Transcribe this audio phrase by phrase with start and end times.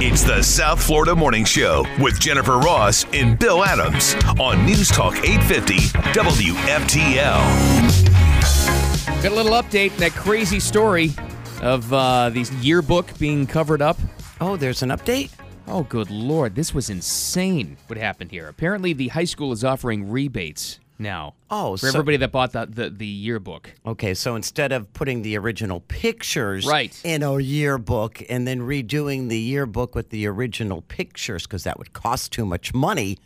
[0.00, 5.16] It's the South Florida Morning Show with Jennifer Ross and Bill Adams on News Talk
[5.24, 5.74] 850
[6.14, 7.40] WFTL.
[9.24, 11.10] Got a little update that crazy story
[11.62, 13.98] of uh, the yearbook being covered up.
[14.40, 15.32] Oh, there's an update?
[15.66, 18.46] Oh, good lord, this was insane what happened here.
[18.46, 21.34] Apparently, the high school is offering rebates now.
[21.50, 23.72] Oh, for so- everybody that bought the, the, the yearbook.
[23.86, 26.98] Okay, so instead of putting the original pictures Right.
[27.04, 31.92] in a yearbook and then redoing the yearbook with the original pictures because that would
[31.92, 33.18] cost too much money,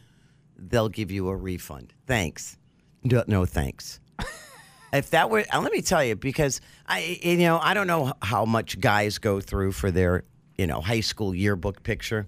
[0.56, 1.92] they'll give you a refund.
[2.06, 2.56] Thanks.
[3.04, 4.00] No, no thanks.
[4.92, 8.44] if that were, let me tell you, because I, you know, I don't know how
[8.44, 10.24] much guys go through for their,
[10.56, 12.26] you know, high school yearbook picture.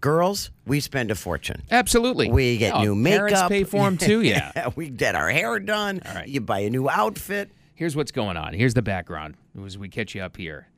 [0.00, 1.62] Girls, we spend a fortune.
[1.70, 2.30] Absolutely.
[2.30, 3.18] We get Oh, new makeup.
[3.28, 4.70] Parents pay for them too, yeah.
[4.76, 6.00] we get our hair done.
[6.06, 6.28] All right.
[6.28, 7.50] You buy a new outfit.
[7.74, 8.54] Here's what's going on.
[8.54, 10.68] Here's the background as we catch you up here.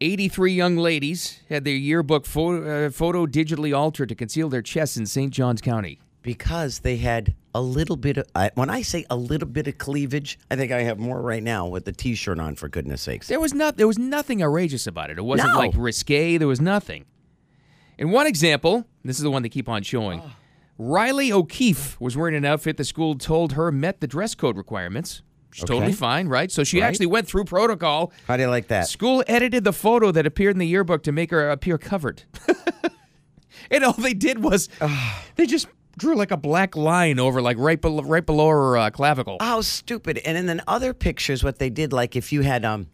[0.00, 4.96] 83 young ladies had their yearbook photo, uh, photo digitally altered to conceal their chests
[4.96, 5.32] in St.
[5.32, 5.98] Johns County.
[6.22, 9.78] because they had a little bit of I when I say a little bit of
[9.78, 13.28] cleavage, I think I have more right now with the t-shirt on for goodness sakes.
[13.28, 15.18] There was not there was nothing outrageous about it.
[15.18, 15.58] It wasn't No.
[15.58, 16.36] like risque.
[16.36, 17.04] There was nothing.
[17.98, 20.22] In one example, this is the one they keep on showing.
[20.78, 25.22] Riley O'Keefe was wearing an outfit the school told her met the dress code requirements.
[25.52, 26.50] She's is totally fine, right?
[26.52, 26.88] So she Right.
[26.88, 28.12] actually went through protocol.
[28.28, 28.88] How do you like that?
[28.88, 32.24] School edited the photo that appeared in the yearbook to make her appear covered.
[33.70, 34.68] and all they did was
[35.36, 38.90] they just drew like a black line over, like right below, right below her uh,
[38.90, 39.38] clavicle.
[39.40, 40.18] How stupid.
[40.18, 42.88] And then other pictures what they did like if you had um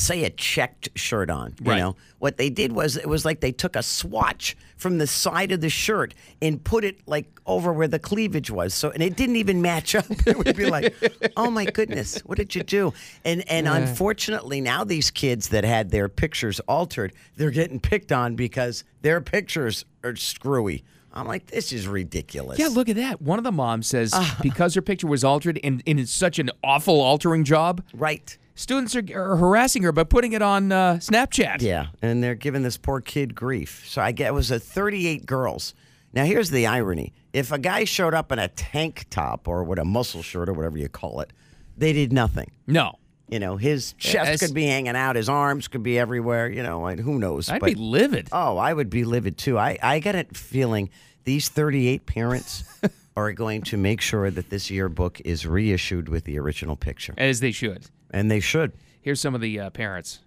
[0.00, 1.78] say a checked shirt on, you Right.
[1.78, 1.96] know.
[2.18, 5.60] What they did was it was like they took a swatch from the side of
[5.60, 8.74] the shirt and put it like over where the cleavage was.
[8.74, 10.06] So and it didn't even match up.
[10.26, 10.94] It would be like,
[11.36, 12.92] "Oh my goodness, what did you do?"
[13.24, 18.36] And and unfortunately now these kids that had their pictures altered, they're getting picked on
[18.36, 20.84] because their pictures are screwy.
[21.12, 22.58] I'm like, this is ridiculous.
[22.58, 23.20] Yeah, look at that.
[23.20, 24.38] One of the moms says ah.
[24.42, 28.38] because her picture was altered and, and it's such an awful altering job, Right.
[28.60, 31.62] Students are, are harassing her by putting it on uh, Snapchat.
[31.62, 33.84] Yeah, and they're giving this poor kid grief.
[33.88, 35.74] So I get it was a 38 girls.
[36.12, 39.78] Now here's the irony: if a guy showed up in a tank top or with
[39.78, 41.32] a muscle shirt or whatever you call it,
[41.76, 42.50] they did nothing.
[42.66, 42.96] No.
[43.28, 46.50] You know, his chest As- could be hanging out, his arms could be everywhere.
[46.50, 47.48] You know, and who knows?
[47.48, 48.28] I'd But- be livid.
[48.32, 49.56] Oh, I would be livid too.
[49.56, 50.90] I, I got a feeling
[51.22, 52.64] these 38 parents
[53.16, 57.38] are going to make sure that this yearbook is reissued with the original picture, As
[57.38, 57.86] they should.
[58.10, 58.72] And they should.
[59.00, 60.20] Here's some of the uh, parents.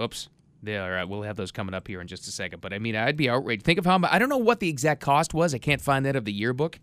[0.00, 0.28] Oops.
[0.62, 2.60] They are, uh, we'll have those coming up here in just a second.
[2.60, 3.64] But I mean, I'd be outraged.
[3.64, 4.00] Think of how.
[4.04, 5.54] I don't know what the exact cost was.
[5.54, 6.80] I can't find that of the yearbook.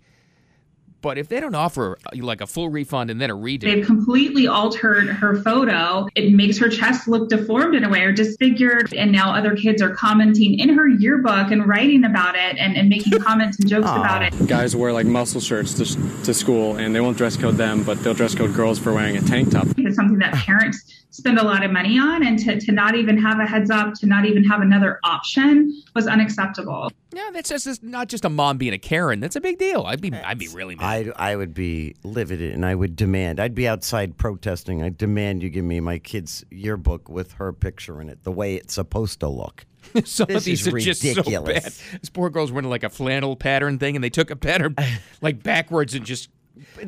[1.04, 3.86] But if they don't offer uh, like a full refund and then a redo, They've
[3.86, 6.08] completely altered her photo.
[6.16, 8.94] It makes her chest look deformed in a way or disfigured.
[8.94, 12.88] And now other kids are commenting in her yearbook and writing about it and, and
[12.88, 14.48] making comments and jokes about it.
[14.48, 18.02] guys wear like muscle shirts to, to school and they won't dress code them but
[18.02, 21.44] they'll dress code girls for wearing a tank top It's something that parents spend a
[21.44, 22.26] lot of money on.
[22.26, 25.82] And to, to not even have a heads up, to not even have another option
[25.96, 26.92] was unacceptable.
[27.16, 29.20] Yeah, that's just not just a mom being a Karen.
[29.20, 29.84] That's a big deal.
[29.84, 31.14] I'd be I'd be really mad.
[31.16, 34.84] I, I would be livid and I would demand, I'd be outside protesting.
[34.84, 38.56] I demand you give me my kid's yearbook with her picture in it, the way
[38.56, 39.66] it's supposed to look.
[40.06, 41.64] Some of these are just so bad.
[41.64, 44.76] This poor girl's wearing like a flannel pattern thing, and they took a pattern
[45.22, 46.30] like backwards and just.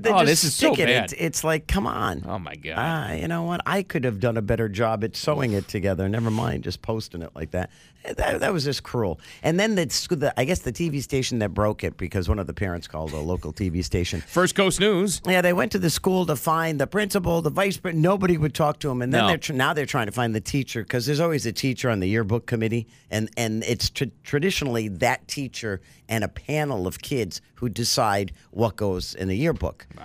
[0.06, 0.88] Oh, this is so stick it.
[0.88, 1.14] bad.
[1.18, 2.24] It's, like, come on.
[2.28, 2.76] oh my god.
[2.78, 3.62] Ah, you know what?
[3.66, 6.08] I could have done a better job at sewing it together.
[6.08, 7.72] Never mind just posting it like that.
[8.04, 9.20] Eh, That, that was just cruel.
[9.42, 12.46] And then the, the, I guess the TV station that broke it because one of
[12.46, 14.22] the parents called a local TV station.
[14.22, 15.20] First Coast News.
[15.26, 18.02] Yeah, they went to the school to find the principal, the vice principal.
[18.04, 19.28] Nobody would talk to him, and then No.
[19.30, 22.02] they're tr- now they're trying to find the teacher because there's always a teacher on
[22.02, 27.42] the yearbook committee, and and it's tr- traditionally that teacher and a panel of kids
[27.56, 29.55] who decide what goes in the yearbook.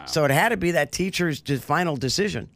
[0.07, 2.49] So it had to be that teacher's final decision.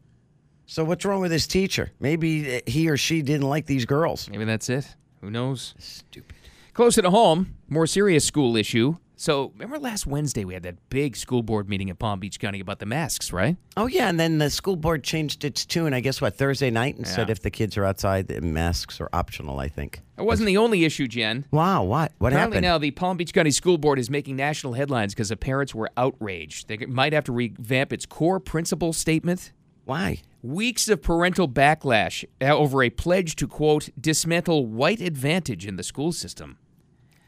[0.67, 1.93] So what's wrong with this teacher?
[2.01, 4.29] Maybe uh, he or she didn't like these girls.
[4.31, 4.87] Maybe that's it.
[5.21, 5.75] Who knows?
[5.79, 6.35] Stupid.
[6.73, 8.97] Closer to home, more serious school issue.
[9.17, 12.61] So remember last Wednesday we had that big school board meeting in Palm Beach County
[12.61, 13.57] about the masks, right?
[13.77, 15.95] Oh yeah, and then the school board changed its tune.
[15.95, 19.09] I guess what Thursday night and said if the kids are outside, the masks are
[19.13, 19.61] optional.
[19.61, 20.01] I think.
[20.19, 21.45] It wasn't the only issue, Jen.
[21.51, 22.13] Wow, what?
[22.19, 22.55] What happened?
[22.55, 22.63] Apparently happened?
[22.63, 25.91] now the Palm Beach County School Board is making national headlines because the parents were
[25.97, 26.69] outraged.
[26.69, 29.53] They might have to revamp its core principle statement.
[29.85, 30.23] Why?
[30.43, 35.83] Weeks of parental backlash uh, over a pledge to, quote, dismantle white advantage in the
[35.83, 36.59] school system.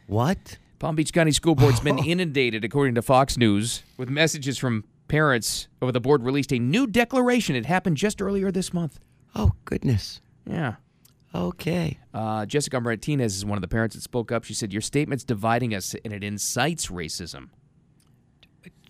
[0.07, 0.59] What?
[0.79, 5.69] Palm Beach County School Board's been inundated, according to Fox News, with messages from parents
[5.81, 7.57] over the board released a new declaration.
[7.57, 8.99] It happened just earlier this month.
[9.35, 10.21] Oh goodness.
[10.45, 10.75] Yeah.
[11.35, 11.99] Okay.
[12.13, 14.45] Uh, Jessica Martinez is one of the parents that spoke up.
[14.45, 17.49] She said, Your statement's dividing us and it incites racism.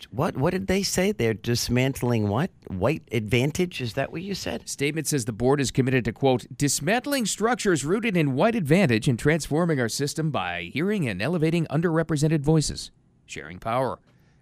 [0.04, 1.12] What what did they say?
[1.12, 2.50] They're dismantling what?
[2.68, 3.80] White advantage?
[3.80, 4.68] Is that what you said?
[4.68, 9.18] Statement says the board is committed to, quote, dismantling structures rooted in white advantage and
[9.18, 12.90] transforming our system by hearing and elevating underrepresented voices,
[13.26, 13.98] sharing power,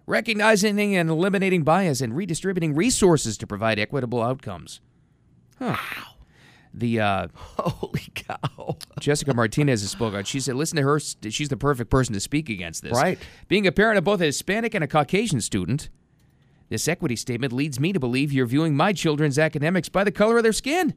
[0.07, 4.81] recognizing and eliminating bias, and redistributing resources to provide equitable outcomes.
[5.59, 5.77] Huh.
[6.77, 8.77] The uh, Holy cow.
[8.99, 10.27] Jessica Martinez has spoken out.
[10.27, 10.99] She said, listen to her.
[10.99, 12.93] She's the perfect person to speak against this.
[12.93, 13.19] Right.
[13.49, 15.89] Being a parent of both a Hispanic and a Caucasian student,
[16.69, 20.39] this equity statement leads me to believe you're viewing my children's academics by the color
[20.39, 20.95] of their skin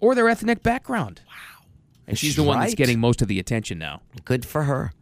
[0.00, 1.20] or their ethnic background.
[1.26, 1.66] Wow.
[2.06, 4.00] And she's the one that's getting most of the attention now.
[4.24, 4.92] Good for her.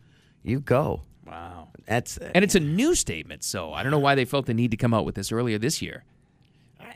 [0.42, 1.02] You go.
[1.26, 1.68] Wow.
[1.86, 4.70] That's And it's a new statement, so I don't know why they felt the need
[4.70, 6.04] to come out with this earlier this year.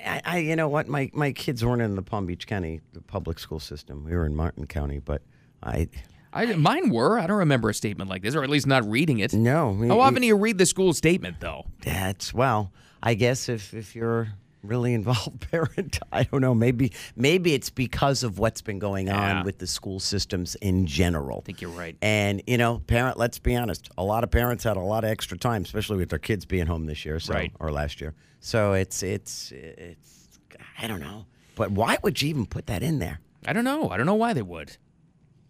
[0.06, 0.88] I, I you know what?
[0.88, 4.04] My my kids weren't in the Palm Beach County public school system.
[4.04, 5.22] We were in Martin County, but
[5.62, 5.88] I
[6.32, 7.18] I, mine were.
[7.18, 9.32] I don't remember a statement like this, or at least not reading it.
[9.32, 9.74] no.
[9.88, 11.64] How often do you read the school statement, though?
[11.80, 12.72] That's well,
[13.02, 14.28] I guess if if you're
[14.62, 16.54] really involved parent, I don't know.
[16.54, 19.38] Maybe maybe it's because of what's been going Yeah.
[19.40, 21.38] on with the school systems in general.
[21.38, 21.96] I think you're right.
[22.02, 23.16] And you know, parent.
[23.18, 23.88] Let's be honest.
[23.96, 26.66] A lot of parents had a lot of extra time, especially with their kids being
[26.66, 27.52] home this year, so Right.
[27.60, 28.14] or last year.
[28.40, 30.38] So it's it's it's.
[30.80, 31.26] I don't know.
[31.54, 33.20] But why would you even put that in there?
[33.46, 33.88] I don't know.
[33.90, 34.76] I don't know why they would.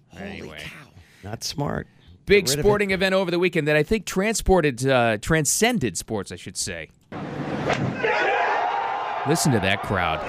[0.08, 0.58] Holy Anyway.
[0.60, 0.88] cow!
[1.24, 1.86] Not smart.
[2.26, 2.68] Big Get rid of it.
[2.68, 6.90] sporting event over the weekend that I think transported, uh, transcended sports, I should say.
[9.28, 10.20] Listen to that crowd.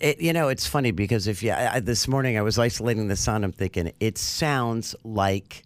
[0.00, 3.16] It, you know, it's funny because if you I, this morning I was isolating the
[3.16, 5.64] sound, I'm thinking it sounds like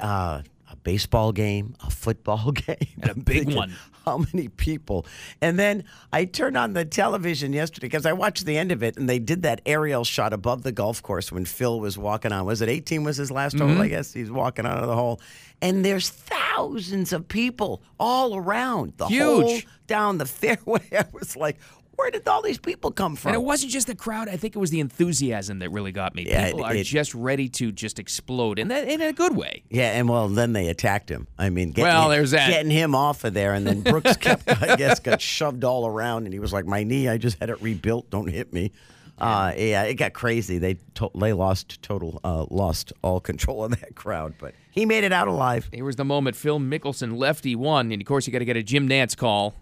[0.00, 3.74] uh, a baseball game, a football game, And a big thinking, one.
[4.06, 5.04] How many people?
[5.40, 5.82] And then
[6.12, 9.18] I turned on the television yesterday because I watched the end of it, and they
[9.18, 12.46] did that aerial shot above the golf course when Phil was walking on.
[12.46, 13.02] Was it 18?
[13.02, 13.74] Was his last Mm-hmm.
[13.74, 13.82] hole?
[13.82, 15.20] I guess he's walking out of the hole,
[15.60, 19.22] and there's thousands of people all around the Huge.
[19.24, 19.58] hole
[19.88, 20.82] down the fairway.
[20.92, 21.56] I was like.
[21.96, 23.30] Where did all these people come from?
[23.30, 24.28] And it wasn't just the crowd.
[24.28, 26.26] I think it was the enthusiasm that really got me.
[26.28, 29.34] Yeah, People it- are it- just ready to just explode, and that in a good
[29.34, 29.62] way.
[29.70, 31.26] Yeah, and well, then they attacked him.
[31.38, 32.50] I mean, getting, Well, there's that.
[32.50, 36.24] Getting him off of there, and then Brooks kept, I guess, got shoved all around,
[36.24, 38.10] and he was like, "My knee, I just had it rebuilt.
[38.10, 38.72] Don't hit me."
[39.18, 40.58] Uh, yeah, it got crazy.
[40.58, 45.04] They to- they lost total, uh, lost all control of that crowd, but he made
[45.04, 45.68] it out alive.
[45.72, 48.56] Here was the moment Phil Mickelson lefty won, and of course you got to get
[48.56, 49.54] a Jim Nantz call.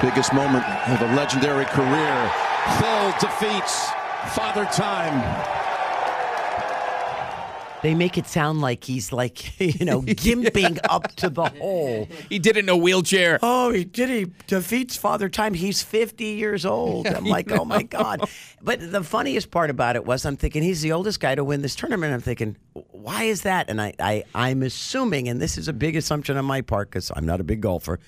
[0.00, 2.32] Biggest moment of a legendary career.
[2.78, 3.90] Phil defeats
[4.34, 5.59] Father Time.
[7.82, 12.06] They make it sound like he's like, you know, gimping up to the hole.
[12.28, 13.38] He did it in a wheelchair.
[13.42, 14.08] Oh, he did.
[14.10, 15.54] He defeats Father Time.
[15.54, 17.06] He's 50 years old.
[17.06, 18.28] I'm like, oh my God.
[18.60, 21.62] But the funniest part about it was I'm thinking he's the oldest guy to win
[21.62, 22.12] this tournament.
[22.12, 23.70] I'm thinking, why is that?
[23.70, 27.10] And I, I, I'm assuming, and this is a big assumption on my part because
[27.16, 27.98] I'm not a big golfer,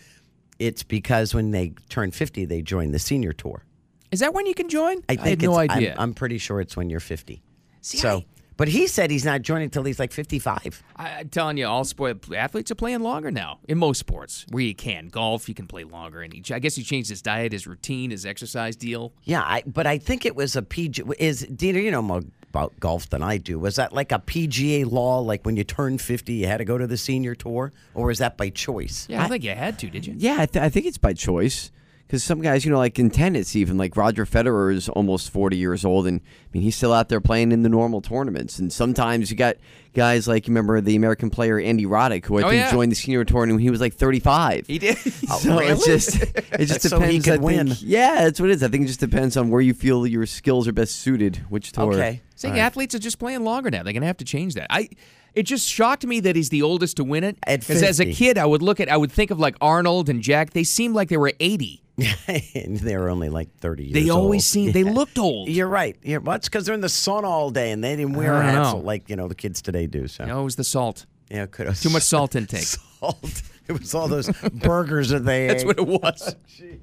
[0.59, 3.65] it's because when they turn 50, they join the senior tour.
[4.11, 4.99] Is that when you can join?
[5.09, 5.95] I think had no it's, I'm- idea.
[5.99, 7.43] I'm, pretty sure it's when you're 50.
[7.81, 10.83] See, so, I- but he said he's not joining until he's like 55.
[10.97, 14.63] I, I'm telling you, all sport athletes are playing longer now in most sports where
[14.63, 15.09] you can.
[15.09, 18.11] Golf, you can play longer, and he, I guess he changed his diet, his routine,
[18.11, 19.13] his exercise deal.
[19.25, 21.03] Yeah, I, but I think it was a PG.
[21.19, 23.59] Is Dina, you know more about golf than I do.
[23.59, 25.21] Was that like a PGA law?
[25.21, 28.19] Like when you turned fifty, you had to go to the senior tour, or was
[28.19, 29.07] that by choice?
[29.09, 30.15] Yeah, I don't think you had to, did you?
[30.17, 31.71] Yeah, I, th- I think it's by choice.
[32.07, 35.57] Because some guys, you know, like in tennis, even like Roger Federer is almost 40
[35.57, 38.59] years old, and I mean, he's still out there playing in the normal tournaments.
[38.59, 39.57] And sometimes you got
[39.95, 42.71] guys like, you remember the American player Andy Roddick, who I Oh, think yeah.
[42.71, 44.67] joined the senior tournament when he was like 35.
[44.67, 44.97] He did.
[44.99, 47.25] so oh, it's just, it just So he depends.
[47.25, 47.77] could I think- win.
[47.81, 48.63] Yeah, that's what it is.
[48.63, 51.73] I think it just depends on where you feel your skills are best suited, which
[51.73, 51.93] tour.
[51.95, 52.23] Okay.
[52.35, 53.83] Saying athletes are just playing longer now.
[53.83, 54.67] They're gonna have to change that.
[54.71, 54.89] I.
[55.35, 57.39] It just shocked me that he's the oldest to win it.
[57.47, 60.21] Because as a kid, I would look at, I would think of like Arnold and
[60.21, 60.51] Jack.
[60.51, 61.83] They seemed like they were eighty.
[62.27, 63.95] and they were only like thirty years.
[63.95, 64.43] They always old.
[64.43, 64.75] seemed.
[64.75, 65.49] They looked old.
[65.49, 65.97] You're right.
[66.03, 68.43] You're, well, it's because they're in the sun all day and they didn't wear I
[68.53, 68.81] don't hats know.
[68.81, 70.07] like you know the kids today do.
[70.09, 71.07] So No, it was the salt.
[71.31, 72.63] yeah, could have Too much salt intake.
[72.63, 73.43] Salt.
[73.69, 75.67] It was all those burgers that they That's ate.
[75.67, 76.37] what it was.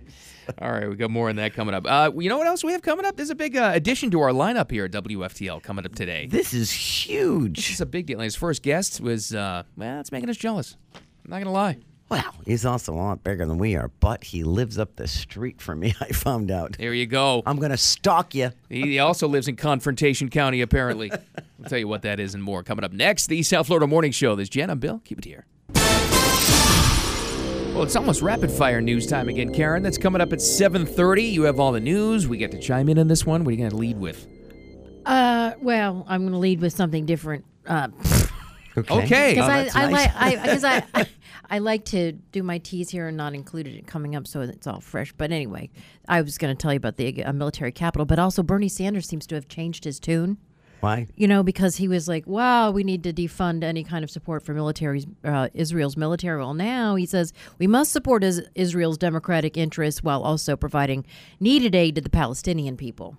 [0.59, 1.85] All right, we got more on that coming up.
[1.85, 3.15] Uh, you know what else we have coming up?
[3.15, 6.25] There's a big uh, addition to our lineup here at WFTL coming up today.
[6.25, 7.69] This is huge.
[7.69, 8.17] It's a big deal.
[8.17, 10.75] And his first guest was, uh, well, it's making us jealous.
[10.95, 11.77] I'm not going to lie.
[12.09, 15.61] Well, he's also a lot bigger than we are, but he lives up the street
[15.61, 15.93] from me.
[16.01, 16.77] I found out.
[16.79, 17.43] There you go.
[17.45, 18.49] I'm gonna stalk you.
[18.67, 21.11] He also lives in Confrontation County, apparently.
[21.63, 23.27] I'll tell you what that is and more coming up next.
[23.27, 24.35] The South Florida Morning Show.
[24.35, 24.69] There's Jen.
[24.69, 25.01] I'm Bill.
[25.03, 25.45] Keep it here.
[27.73, 29.83] Well, it's almost rapid fire news time again, Karen.
[29.83, 31.31] That's coming up at 7:30.
[31.31, 32.27] You have all the news.
[32.27, 33.43] We get to chime in on this one.
[33.43, 34.27] What are you going to lead with?
[35.05, 37.45] Uh, well, I'm going to lead with something different.
[37.65, 37.89] Uh,
[38.77, 39.31] Okay.
[39.33, 39.91] because Oh, I, I nice.
[39.91, 41.07] like I because I, I
[41.51, 44.67] I like to do my tease here and not included it coming up, so it's
[44.67, 45.11] all fresh.
[45.13, 45.69] But anyway,
[46.07, 49.07] I was going to tell you about the uh, military capital, but also Bernie Sanders
[49.07, 50.37] seems to have changed his tune.
[50.81, 51.07] Why?
[51.15, 54.43] You know, because he was like, "Wow, we need to defund any kind of support
[54.43, 59.57] for military uh, Israel's military." Well, now he says we must support is- Israel's democratic
[59.57, 61.05] interests while also providing
[61.39, 63.17] needed aid to the Palestinian people.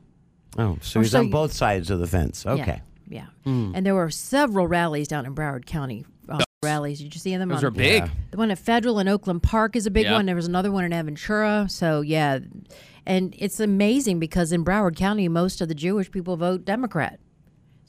[0.59, 2.45] Oh, so Or he's so on you- both sides of the fence.
[2.47, 2.83] Okay.
[3.09, 3.27] Yeah.
[3.45, 3.71] yeah.
[3.75, 6.05] And there were several rallies down in Broward County.
[6.29, 7.01] Uh, rallies.
[7.01, 7.49] Did you see them?
[7.49, 8.05] Those on- are big.
[8.31, 10.15] The one at Federal in Oakland Park is a big Yeah.
[10.15, 10.27] one.
[10.27, 11.71] There was another one in Aventura.
[11.71, 12.39] So yeah,
[13.07, 17.19] and it's amazing because in Broward County, most of the Jewish people vote Democrat.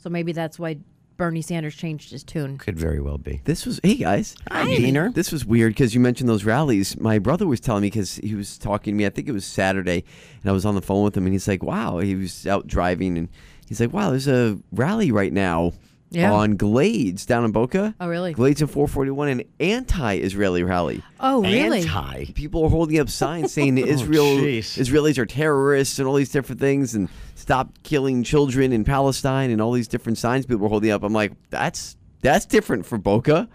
[0.01, 0.77] So maybe that's why
[1.17, 2.58] Bernie Sanders changed his tune.
[2.58, 3.41] Could very well be.
[3.43, 4.36] This was hey guys.
[4.50, 5.12] Hi, Diener.
[5.12, 7.00] This was weird because you mentioned those rallies.
[7.00, 9.05] My brother was telling me because he was talking to me.
[9.05, 10.03] I think it was Saturday,
[10.41, 12.65] and I was on the phone with him, and he's like, "Wow." He was out
[12.65, 13.29] driving, and
[13.67, 15.74] he's like, "Wow, there's a rally right now
[16.12, 16.34] Yeah.
[16.34, 17.96] on Glades down in Boca.
[18.00, 18.34] Oh, really?
[18.34, 21.01] Glades in 441, an anti-Israeli rally.
[21.22, 21.80] Oh, really?
[21.80, 22.25] Anti.
[22.34, 24.77] People are holding up signs saying that oh, Israel jeez.
[24.77, 29.62] Israelis are terrorists and all these different things, and stop killing children in Palestine, and
[29.62, 31.01] all these different signs people are holding up.
[31.03, 33.48] I'm like, that's that's different for Boca.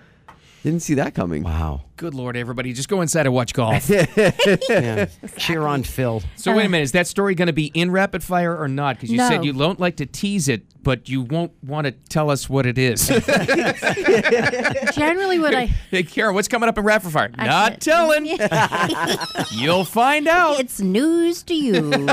[0.66, 1.44] Didn't see that coming.
[1.44, 1.82] Wow.
[1.94, 3.88] Good lord, everybody, just go inside and watch golf.
[4.68, 5.06] Yeah.
[5.38, 6.22] Cheer on Phil.
[6.34, 8.96] so wait a minute, is that story going to be in rapid fire or not?
[8.96, 9.28] Because you No.
[9.28, 12.66] said you don't like to tease it, but you won't want to tell us what
[12.66, 13.06] it is.
[14.96, 17.30] Generally, what I hey, Karen, what's coming up in rapid fire?
[17.38, 18.26] I not said- telling.
[19.52, 20.58] You'll find out.
[20.58, 21.80] it's news to you.
[21.80, 22.06] no,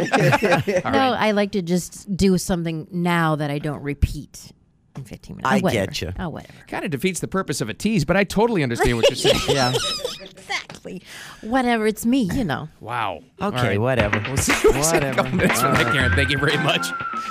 [0.93, 4.51] I like to just do something now that I don't repeat
[4.95, 5.50] in 15 minutes.
[5.51, 5.85] I oh, whatever.
[5.88, 6.13] get you.
[6.19, 6.53] Oh, whatever.
[6.67, 9.39] Kind of defeats the purpose of a tease, but I totally understand what you're saying.
[9.53, 9.73] Yeah.
[10.21, 11.01] Exactly.
[11.41, 11.88] Whatever.
[11.88, 12.69] It's me, you know.
[12.81, 13.23] Wow.
[13.41, 13.81] Okay, right.
[13.81, 14.21] whatever.
[14.27, 15.15] We'll see what's in a Whatever.
[15.15, 16.12] couple minutes from that, Karen.
[16.13, 16.85] Thank you very much.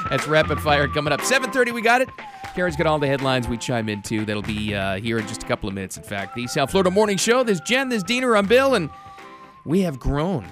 [0.08, 1.20] That's rapid fire coming up.
[1.20, 2.08] 7:30, we got it.
[2.54, 4.24] Karen's got all the headlines we chime into.
[4.24, 5.96] That'll be uh, here in just a couple of minutes.
[5.96, 7.42] In fact, the South Florida Morning Show.
[7.44, 8.90] There's Jen, there's Diener, I'm Bill, and
[9.64, 10.46] we have grown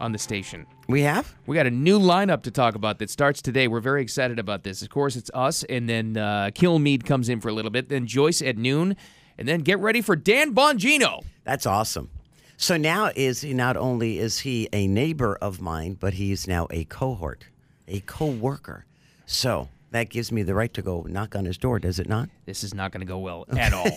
[0.00, 0.66] on the station.
[0.86, 1.34] We have?
[1.46, 3.68] We got a new lineup to talk about that starts today.
[3.68, 4.82] We're very excited about this.
[4.82, 8.06] Of course, it's us, and then uh, Kilmeade comes in for a little bit, then
[8.06, 8.96] Joyce at noon,
[9.38, 11.24] and then get ready for Dan Bongino.
[11.44, 12.10] That's awesome.
[12.58, 16.46] So now is he not only is he a neighbor of mine, but he is
[16.46, 17.46] now a cohort,
[17.88, 18.84] a co-worker.
[19.26, 22.28] So that gives me the right to go knock on his door, does it not?
[22.44, 23.88] This is not going to go well at all.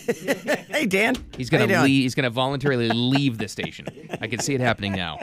[0.70, 2.04] Hey Dan, He's gonna leave.
[2.04, 3.88] He's gonna voluntarily leave the station.
[4.22, 5.20] I can see it happening now.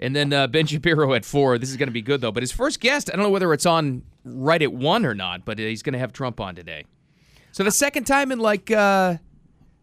[0.00, 1.58] And then uh, Ben Shapiro at four.
[1.58, 2.32] This is gonna be good though.
[2.32, 5.44] But his first guest, I don't know whether it's on right at one or not,
[5.44, 6.84] but he's gonna have Trump on today.
[7.52, 9.16] So the second time in like uh,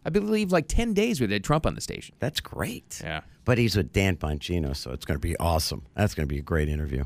[0.05, 2.15] I believe like ten days we had Trump on the station.
[2.19, 3.01] That's great.
[3.03, 3.21] Yeah.
[3.45, 5.83] But he's with Dan Bongino, so it's going to be awesome.
[5.95, 7.05] That's going to be a great interview.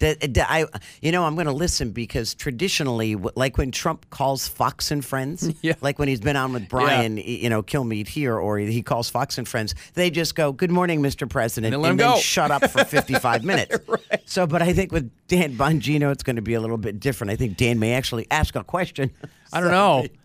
[0.00, 0.66] That, uh, that- I,
[1.00, 5.50] you know, I'm going to listen because traditionally, like when Trump calls Fox and Friends,
[5.62, 5.74] Yeah.
[5.80, 9.08] like when he's been on with Brian, y- you know, Kilmeade here, or he calls
[9.08, 11.28] Fox and Friends, they just go, "Good morning, Mr.
[11.28, 13.78] President," And then let him shut up for 55 minutes.
[13.88, 14.22] right.
[14.26, 17.30] So, but I think with Dan Bongino, it's going to be a little bit different.
[17.30, 19.10] I think Dan may actually ask a question.
[19.52, 20.06] I don't know.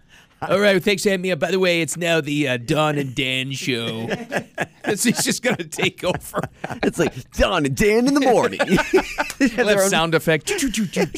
[0.49, 1.39] All right, thanks for having me up.
[1.39, 4.07] By the way, it's now the uh, Don and Dan show.
[4.85, 6.41] he's just gonna take over.
[6.83, 8.59] It's like Don and Dan in the morning.
[9.39, 10.47] Left own- sound effect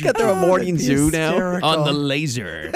[0.01, 1.59] got their own morning zoo now.
[1.63, 2.71] on the laser.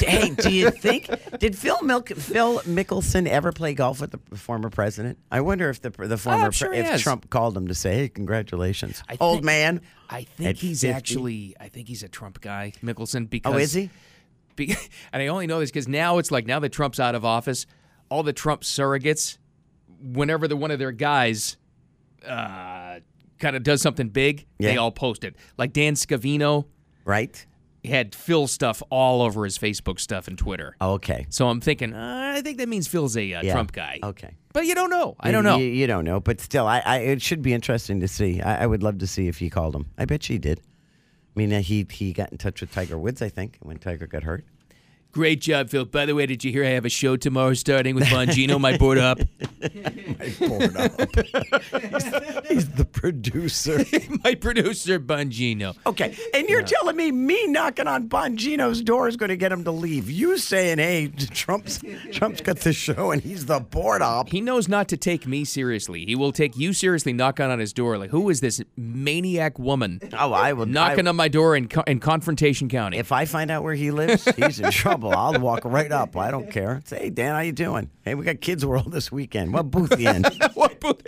[0.00, 4.70] hey, do you think did Phil Milk, Phil Mickelson ever play golf with the former
[4.70, 5.18] president?
[5.30, 7.02] I wonder if the the former I'm sure pre- if has.
[7.02, 10.94] Trump called him to say, "Hey, congratulations, I old think- man." I think he's 50?
[10.94, 11.56] actually.
[11.58, 13.28] I think he's a Trump guy, Mickelson.
[13.28, 13.90] Because Oh, is he?
[15.12, 17.66] And I only know this because now it's like now that Trump's out of office,
[18.08, 19.38] all the Trump surrogates,
[20.02, 21.56] whenever the one of their guys
[22.26, 23.00] uh,
[23.38, 25.36] kind of does something big, they all post it.
[25.58, 26.66] Like Dan Scavino
[27.04, 27.44] Right?
[27.84, 30.74] had Phil stuff all over his Facebook stuff and Twitter.
[30.80, 31.26] Okay.
[31.28, 33.52] So I'm thinking, uh, I think that means Phil's a uh, Yeah.
[33.52, 33.98] Trump guy.
[34.02, 34.34] Okay.
[34.54, 35.16] But you don't know.
[35.20, 35.58] I don't know.
[35.58, 38.40] You, you don't know, but still, I, I it should be interesting to see.
[38.40, 39.86] I, I would love to see if he called him.
[39.98, 40.62] I bet she did.
[41.36, 44.22] I mean, he he got in touch with Tiger Woods, I think, when Tiger got
[44.22, 44.44] hurt.
[45.14, 45.84] Great job, Phil.
[45.84, 48.76] By the way, did you hear I have a show tomorrow starting with Bongino, my
[48.76, 49.18] board op?
[49.60, 50.90] my board op.
[52.48, 53.84] he's, the producer.
[54.24, 55.76] my producer, Bongino.
[55.86, 59.62] Okay, and you're telling me me knocking on Bongino's door is going to get him
[59.62, 60.10] to leave?
[60.10, 61.80] You saying, "Hey, Trump's
[62.10, 65.44] Trump's got the show and he's the board op." He knows not to take me
[65.44, 66.04] seriously.
[66.06, 67.98] He will take you seriously, knocking on his door.
[67.98, 71.68] Like, who is this maniac woman Oh, I will knocking I, on my door in,
[71.86, 72.98] in Confrontation County?
[72.98, 75.03] If I find out where he lives, he's in trouble.
[75.12, 76.16] I'll walk right up.
[76.16, 76.82] I don't care.
[76.84, 77.90] Say, hey, Dan, how you doing?
[78.02, 79.52] Hey, we got Kids World this weekend.
[79.52, 80.24] What booth you in?
[80.54, 81.02] what booth?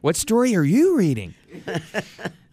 [0.00, 1.34] What story are you reading?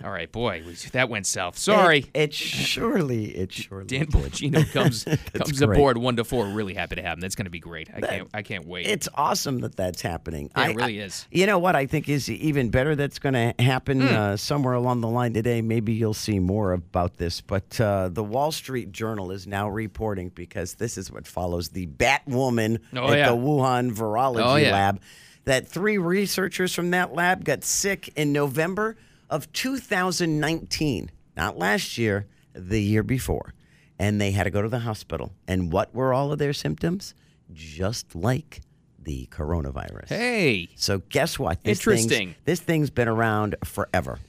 [0.04, 0.64] All right, boy,
[0.94, 1.58] that went south.
[1.60, 2.00] Sorry.
[2.14, 3.86] It, it surely, it surely.
[3.86, 4.08] Dan.
[4.08, 5.78] Bongino comes comes great.
[5.78, 6.48] aboard one to four.
[6.48, 7.20] Really happy to have him.
[7.22, 7.88] That's going to be great.
[7.94, 8.88] I can't I can't wait.
[8.88, 10.50] It's awesome that that's happening.
[10.58, 11.28] Yeah, I- it really I- is.
[11.32, 14.08] You know what I think is even better that's going to happen Hmm.
[14.16, 15.62] uh, somewhere along the line today.
[15.62, 17.42] Maybe you'll see more about this.
[17.42, 21.86] But uh, the Wall Street Journal is now reporting because this is what follows the
[21.88, 23.30] Batwoman Oh, at yeah.
[23.30, 24.72] the Wuhan Virology Oh, yeah.
[24.74, 25.02] Lab.
[25.46, 28.96] That three researchers from that lab got sick in November
[29.30, 33.54] of 2019, not last year, the year before.
[33.98, 35.32] And they had to go to the hospital.
[35.48, 37.14] And what were all of their symptoms?
[37.54, 38.62] Just like
[39.04, 40.10] the coronavirus.
[40.10, 41.64] hey, So guess what?
[41.64, 42.10] This Interesting.
[42.10, 44.20] Thing's, this thing's been around forever.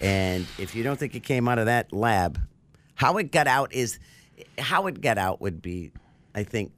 [0.00, 2.40] And if you don't think it came out of that lab,
[2.96, 3.98] how it got out is
[4.58, 5.92] how it got out would be,
[6.34, 6.72] I think,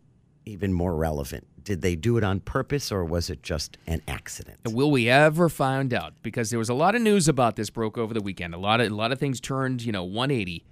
[0.44, 1.46] even more relevant.
[1.64, 4.58] Did they do it on purpose or was it just an accident?
[4.68, 6.12] will we ever find out?
[6.22, 8.54] Because there was a lot of news about this broke over the weekend.
[8.54, 10.62] A lot of a lot of things turned, you know, 180.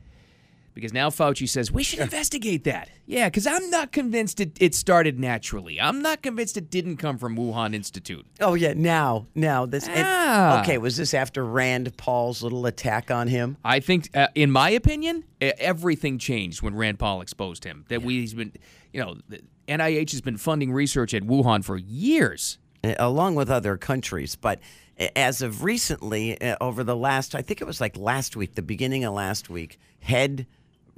[0.75, 2.89] Because now Fauci says we should investigate that.
[3.05, 5.79] Yeah, because I'm not convinced it, it started naturally.
[5.79, 8.25] I'm not convinced it didn't come from Wuhan Institute.
[8.41, 9.87] Oh yeah, now now this.
[9.87, 10.63] and- Ah.
[10.63, 13.59] okay, was this after Rand Paul's little attack on him?
[13.63, 17.85] I think, uh, in my opinion, everything changed when Rand Paul exposed him.
[17.89, 18.53] That we, he's been,
[18.95, 19.17] you know,
[19.69, 22.59] NIH has been funding research at Wuhan for years.
[22.85, 24.37] uh, along with other countries.
[24.37, 24.61] But
[25.17, 28.63] as of recently, uh, over the last, I think it was like last week, the
[28.63, 30.47] beginning of last week, head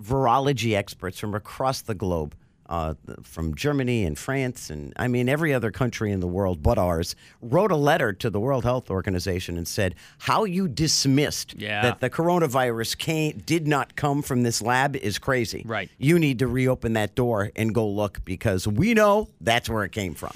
[0.01, 2.35] virology experts from across the globe.
[2.67, 6.79] Uh, from Germany and France, and I mean every other country in the world but
[6.79, 11.83] ours, wrote a letter to the World Health Organization and said how you dismissed Yeah.
[11.83, 15.63] that the coronavirus came did not come from this lab is crazy.
[15.67, 15.91] Right.
[15.99, 19.93] You need to reopen that door and go look because we know that's where it
[19.93, 20.33] came from.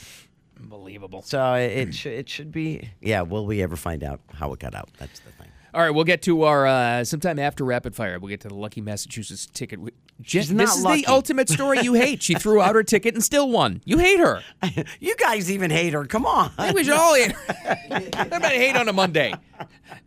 [0.61, 1.23] Unbelievable.
[1.23, 3.23] So it sh- it should be yeah.
[3.23, 4.90] Will we ever find out how it got out?
[4.99, 5.30] That's the.
[5.75, 8.18] All right, we'll get to our uh, sometime after rapid fire.
[8.18, 9.78] We'll get to the lucky Massachusetts ticket.
[10.20, 11.02] Jen, She's this is lucky.
[11.02, 12.22] the ultimate story you hate.
[12.22, 13.80] She threw out her ticket and still won.
[13.84, 14.42] You hate her.
[15.00, 16.04] You guys even hate her.
[16.06, 16.50] Come on.
[16.58, 18.02] I think we should all hate her.
[18.16, 19.32] Everybody hate on a Monday.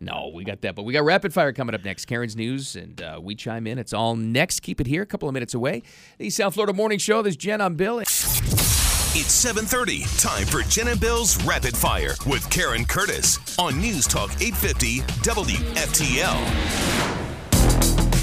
[0.00, 2.04] No, we got that, but we got rapid fire coming up next.
[2.06, 3.78] Karen's news, and uh, we chime in.
[3.78, 4.60] It's all next.
[4.60, 5.82] Keep it here, a couple of minutes away.
[6.18, 7.22] The South Florida Morning Show.
[7.22, 7.60] This is Jen.
[7.60, 8.00] I'm Bill.
[9.14, 10.06] It's 7:30.
[10.18, 16.38] Time for Jen and Bill's Rapid Fire with Karen Curtis on News Talk 850 WFTL.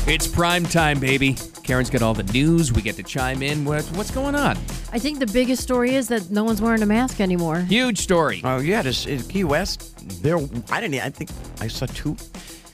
[0.07, 1.35] It's prime time, baby.
[1.61, 2.73] Karen's got all the news.
[2.73, 3.65] We get to chime in.
[3.65, 4.57] What, what's going on?
[4.91, 7.59] I think the biggest story is that no one's wearing a mask anymore.
[7.59, 8.41] Huge story.
[8.43, 10.23] Oh yeah, this in Key West.
[10.23, 10.39] There,
[10.71, 11.01] I didn't.
[11.01, 11.29] I think
[11.61, 12.17] I saw two,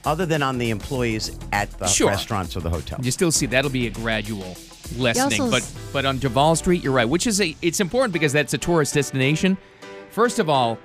[0.05, 2.09] other than on the employees at the Sure.
[2.09, 2.99] restaurants or the hotel.
[3.01, 4.55] You still see that'll be a gradual
[4.97, 7.07] lessening, but s- but on Duval Street, you're right.
[7.09, 9.57] Which is a it's important because that's a tourist destination.
[10.11, 10.77] First of all,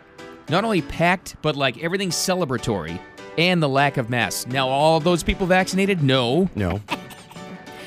[0.48, 2.98] not only packed, but like everything's celebratory,
[3.38, 4.46] and the lack of masks.
[4.46, 6.02] Now, all those people vaccinated?
[6.02, 6.80] No, No.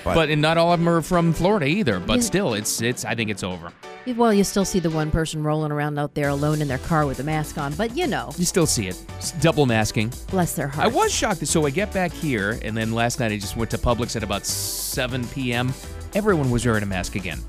[0.03, 1.99] but and not all of them are from Florida either.
[1.99, 2.21] But Yeah.
[2.21, 3.71] still, it's it's I think it's over.
[4.17, 7.05] Well, you still see the one person rolling around out there alone in their car
[7.05, 9.01] with a mask on, but you know, You still see it.
[9.17, 10.11] It's double masking.
[10.29, 10.93] bless their hearts.
[10.93, 11.47] I was shocked.
[11.47, 14.23] So I get back here, and then last night I just went to Publix at
[14.23, 15.73] about 7 p.m.
[16.15, 17.39] Everyone was wearing a mask again.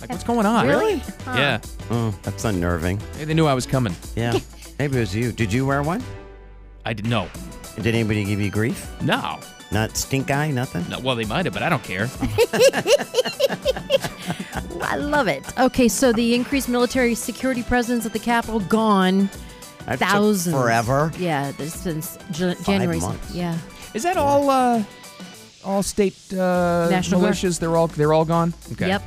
[0.00, 0.66] Like, what's going on?
[0.66, 0.98] Really?
[1.24, 1.34] Huh.
[1.38, 1.60] Yeah.
[1.90, 2.98] Oh, that's unnerving.
[3.14, 3.94] Maybe They knew I was coming.
[4.16, 4.36] Yeah.
[4.80, 5.30] Maybe it was you.
[5.30, 6.02] Did you wear one?
[6.84, 7.28] I didn't know.
[7.76, 8.90] Did anybody give you grief?
[9.00, 9.38] No.
[9.74, 10.50] Not stink eye.
[10.52, 10.86] Nothing.
[10.88, 11.00] no.
[11.00, 12.08] Well, they might have, but I don't care.
[14.82, 15.42] I love it.
[15.58, 19.28] Okay, so the increased military security presence at the Capitol gone.
[19.86, 20.56] That took Thousands.
[20.56, 21.12] forever.
[21.18, 23.00] Yeah, this since Jan- January.
[23.00, 23.34] months.
[23.34, 23.58] Yeah.
[23.92, 24.48] Is that all?
[24.48, 24.82] Uh,
[25.64, 27.34] all state uh, National Guard.
[27.34, 27.58] militias?
[27.58, 28.54] They're all they're all gone.
[28.72, 28.88] Okay.
[28.88, 29.02] Yep.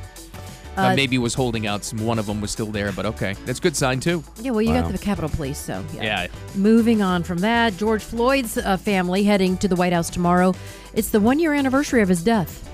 [0.78, 1.84] Uh, Uh, maybe was holding out.
[1.84, 4.22] Some one of them was still there, but okay, that's a good sign too.
[4.40, 4.82] Yeah, well, you Wow.
[4.82, 6.02] got the Capitol Police, so yeah.
[6.02, 6.26] Yeah.
[6.54, 10.54] Moving on from that, George Floyd's uh, family heading to the White House tomorrow.
[10.94, 12.64] It's the one year anniversary of his death.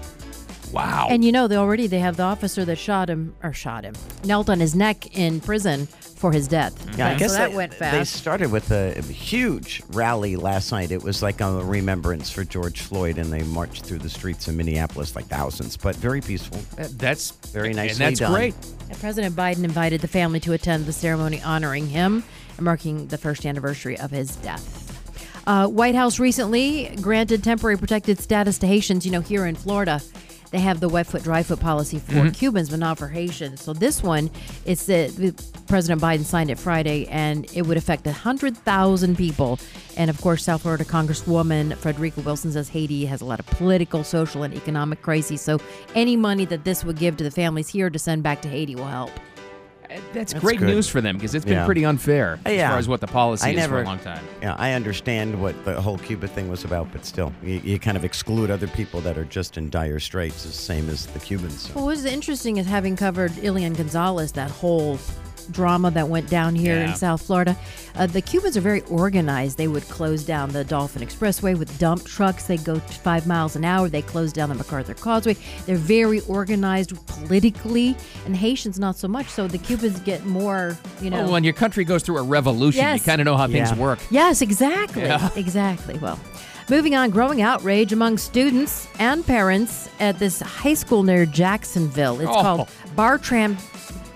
[0.72, 1.06] Wow.
[1.10, 3.94] And you know, they already they have the officer that shot him or shot him,
[4.24, 5.86] knelt on his neck in prison
[6.24, 6.74] for his death.
[6.96, 7.92] Yeah, I So guess that they, went fast.
[7.98, 10.90] They started with a huge rally last night.
[10.90, 14.54] It was like a remembrance for George Floyd, and they marched through the streets of
[14.54, 16.60] Minneapolis like thousands, but very peaceful.
[16.96, 17.90] That's Very nice.
[17.90, 18.32] and that's done.
[18.32, 18.54] great.
[18.88, 22.24] And President Biden invited the family to attend the ceremony honoring him
[22.56, 24.80] and marking the first anniversary of his death.
[25.46, 29.04] Uh, White House recently granted temporary protected status to Haitians.
[29.04, 30.00] You know, here in Florida,
[30.54, 32.28] they have the wet foot, dry foot policy for Mm-hmm.
[32.28, 33.60] Cubans, but not for Haitians.
[33.60, 34.30] So this one,
[34.64, 35.34] it's the
[35.66, 39.58] President Biden signed it Friday, and it would affect hundred thousand people.
[39.96, 44.04] And of course, South Florida Congresswoman Frederica Wilson says Haiti has a lot of political,
[44.04, 45.40] social, and economic crises.
[45.40, 45.58] So
[45.96, 48.76] any money that this would give to the families here to send back to Haiti
[48.76, 49.10] will help.
[50.12, 50.68] That's, That's great good.
[50.68, 51.66] news for them because it's been Yeah.
[51.66, 52.70] pretty unfair as Yeah.
[52.70, 54.24] far as what the policy I is never, for a long time.
[54.42, 57.96] Yeah, I understand what the whole Cuba thing was about, but still, you, you kind
[57.96, 61.62] of exclude other people that are just in dire straits, the same as the Cubans.
[61.68, 61.74] So.
[61.74, 64.98] Well, what is interesting is having covered Elian Gonzalez, that whole
[65.52, 66.90] drama that went down here Yeah.
[66.90, 67.56] in South Florida.
[67.96, 69.56] Uh, the Cubans are very organized.
[69.56, 72.46] They would close down the Dolphin Expressway with dump trucks.
[72.46, 73.88] They go five miles an hour.
[73.88, 75.36] They close down the MacArthur Causeway.
[75.66, 79.28] They're very organized politically, and Haitians not so much.
[79.28, 81.24] So the Cubans get more, you know.
[81.24, 83.98] Well, when your country goes through a revolution, you kind of know how things work.
[84.10, 85.02] Yes, exactly.
[85.02, 85.28] Yeah.
[85.36, 85.98] Exactly.
[85.98, 86.18] Well,
[86.70, 92.20] moving on, growing outrage among students and parents at this high school near Jacksonville.
[92.20, 92.42] It's Oh.
[92.42, 93.56] called Bartram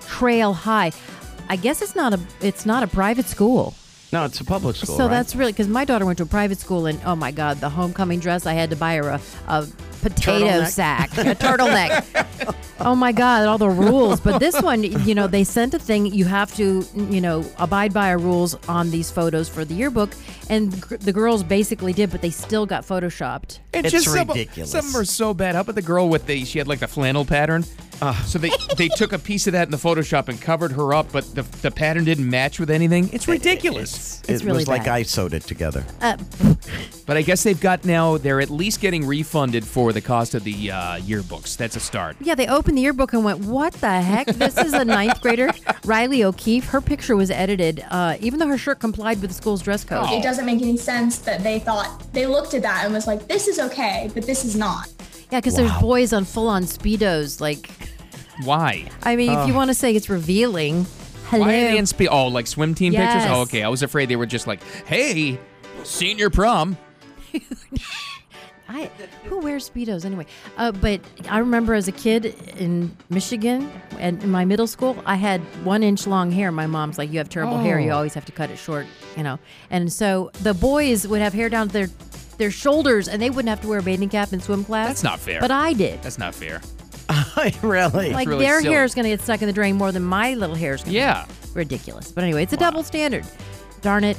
[0.06, 0.92] Trail High.
[1.48, 3.74] I guess it's not a it's not a private school.
[4.12, 4.96] No, it's a public school.
[4.96, 5.10] so right?
[5.10, 7.68] that's really because my daughter went to a private school and oh my god, the
[7.68, 9.66] homecoming dress I had to buy her a, a
[10.00, 10.68] potato Turtleneck?
[10.68, 12.54] sack, a turtleneck.
[12.80, 14.20] oh my god, all the rules.
[14.20, 16.06] But this one, you know, they sent a thing.
[16.06, 20.10] You have to, you know, abide by our rules on these photos for the yearbook,
[20.48, 23.58] and gr- the girls basically did, but they still got photoshopped.
[23.72, 24.70] It's just some- ridiculous.
[24.70, 25.54] Some, of them are so bad.
[25.54, 26.44] How about the girl with the?
[26.44, 27.64] She had like the flannel pattern.
[28.24, 31.10] so they they took a piece of that in the Photoshop and covered her up,
[31.12, 33.10] but the the pattern didn't match with anything.
[33.12, 34.22] It's ridiculous.
[34.28, 34.86] It's it really was like.
[34.86, 35.84] I sewed it together.
[36.00, 36.16] Uh,
[37.06, 38.16] but I guess they've got now.
[38.18, 41.56] They're at least getting refunded for the cost of the uh, yearbooks.
[41.56, 42.16] That's a start.
[42.20, 44.26] Yeah, they opened the yearbook and went, "What the heck?
[44.26, 45.50] This is a ninth grader,
[45.84, 46.64] Riley O'Keefe.
[46.66, 50.10] Her picture was edited, uh, even though her shirt complied with the school's dress code."
[50.10, 53.28] It doesn't make any sense that they thought they looked at that and was like,
[53.28, 54.88] "This is okay, but this is not."
[55.30, 57.40] Yeah, because there's boys on full-on speedos.
[57.40, 57.70] Like,
[58.44, 58.88] Why?
[59.02, 60.86] I mean, if you want to say it's revealing,
[61.26, 61.44] hello.
[61.44, 63.24] Why are they in spe- Oh, like swim team pictures?
[63.26, 63.62] Oh, okay.
[63.62, 65.38] I was afraid they were just like, hey,
[65.84, 66.78] senior prom.
[68.68, 68.90] I,
[69.24, 70.26] who wears speedos anyway?
[70.58, 71.00] Uh, but
[71.30, 72.26] I remember as a kid
[72.58, 76.52] in Michigan and in my middle school, I had one inch long hair.
[76.52, 77.80] My mom's like, "You have terrible hair.
[77.80, 77.96] You Oh.
[77.96, 79.38] always have to cut it short," you know.
[79.70, 81.88] And so the boys would have hair down to their
[82.36, 84.86] their shoulders, and they wouldn't have to wear a bathing cap in swim class.
[84.88, 85.40] That's not fair.
[85.40, 86.02] But I did.
[86.02, 86.60] That's not fair.
[87.62, 88.10] really?
[88.12, 88.74] like really their silly.
[88.74, 90.82] hair is going to get stuck in the drain more than my little hair is
[90.82, 90.98] going to.
[90.98, 91.24] Yeah.
[91.54, 92.12] ridiculous.
[92.12, 93.24] But anyway, it's a double standard.
[93.80, 94.16] Darn it.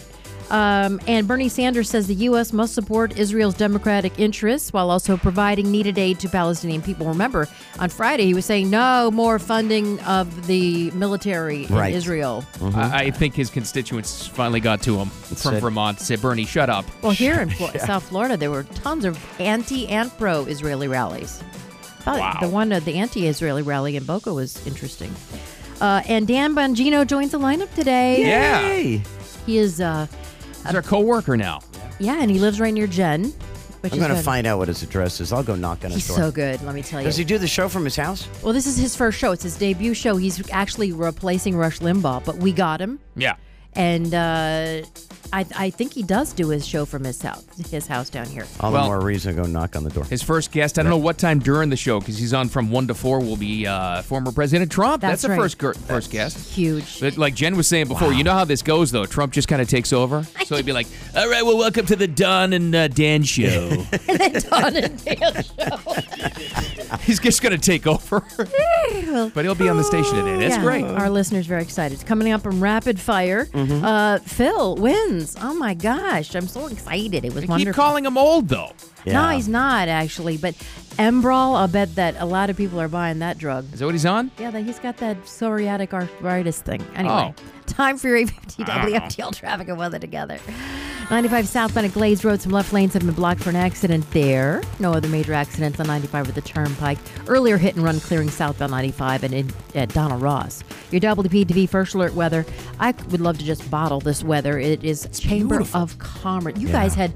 [0.49, 2.51] Um, and Bernie Sanders says the U.S.
[2.53, 7.05] must support Israel's democratic interests while also providing needed aid to Palestinian people.
[7.07, 11.91] Remember, on Friday he was saying no more funding of the military Right.
[11.91, 12.43] in Israel.
[12.73, 15.59] I, I think his constituents finally got to him from it.
[15.59, 15.99] Vermont.
[15.99, 16.85] Said, Bernie, shut up.
[17.03, 21.43] Well, here in Flo- South Florida, there were tons of anti and pro Israeli rallies.
[22.07, 22.37] Wow.
[22.41, 25.13] The one, uh, the anti Israeli rally in Boca was interesting.
[25.79, 28.21] Uh, and Dan Bongino joins the lineup today.
[28.25, 29.03] Yeah.
[29.45, 30.07] He is, uh,
[30.69, 31.61] He's our co-worker now.
[31.99, 33.33] yeah, and he lives right near Jen.
[33.81, 34.25] Which I'm is going to good.
[34.25, 35.31] find out what his address is.
[35.31, 36.17] I'll go knock on his He's door.
[36.17, 37.05] so good, let me tell you.
[37.05, 38.27] Does he do the show from his house?
[38.43, 39.31] well, this is his first show.
[39.31, 40.17] It's his debut show.
[40.17, 42.99] He's actually replacing Rush Limbaugh, but we got him.
[43.15, 43.35] Yeah.
[43.73, 44.81] And uh,
[45.31, 48.45] I, I think he does do his show from his house, his house down here.
[48.59, 50.03] All Well- the more reason to go knock on the door.
[50.05, 52.71] His first guest, I don't know what time during the show, because he's on from
[52.71, 55.01] 1 to 4, will be uh, former President Trump.
[55.01, 55.37] That's the right.
[55.39, 56.49] first gir- first guest.
[56.53, 56.99] Huge.
[56.99, 59.05] But like Jen was saying before, you know how this goes, though.
[59.05, 60.25] Trump just kind of takes over.
[60.49, 63.69] So he'd be like, all right, well, welcome to the Don and uh, Dan show.
[63.69, 66.73] the Don and Dan show.
[67.01, 68.19] he's just going to take over.
[69.33, 70.37] but he'll be on the station today.
[70.37, 70.83] That's Yeah, great.
[70.85, 71.93] Our listeners very excited.
[71.95, 73.45] It's coming up from Rapid Fire.
[73.45, 73.83] Mm-hmm.
[73.85, 75.35] Uh, Phil wins.
[75.41, 77.25] Oh my gosh, I'm so excited.
[77.25, 77.73] It was keep wonderful.
[77.83, 78.71] calling him old, though.
[79.05, 80.37] No, he's not actually.
[80.37, 80.55] But
[80.97, 83.71] Enbrel, I'll bet that a lot of people are buying that drug.
[83.73, 84.29] Is that what he's on?
[84.37, 86.85] Yeah, that he's got that psoriatic arthritis thing.
[86.95, 87.43] Anyway, Oh.
[87.69, 90.39] Time for your 850 WFTL traffic and weather together.
[91.09, 92.39] 95 southbound at Glades Road.
[92.39, 94.61] Some left lanes have been blocked for an accident there.
[94.79, 96.99] No other major accidents on 95 with the Turnpike.
[97.27, 100.63] Earlier hit and run clearing southbound 95 and in, at Donald Ross.
[100.91, 102.45] Your WPTV first alert weather.
[102.79, 104.59] I would love to just bottle this weather.
[104.59, 105.81] It is Chamber beautiful.
[105.81, 106.57] of Commerce.
[106.57, 107.11] You guys had.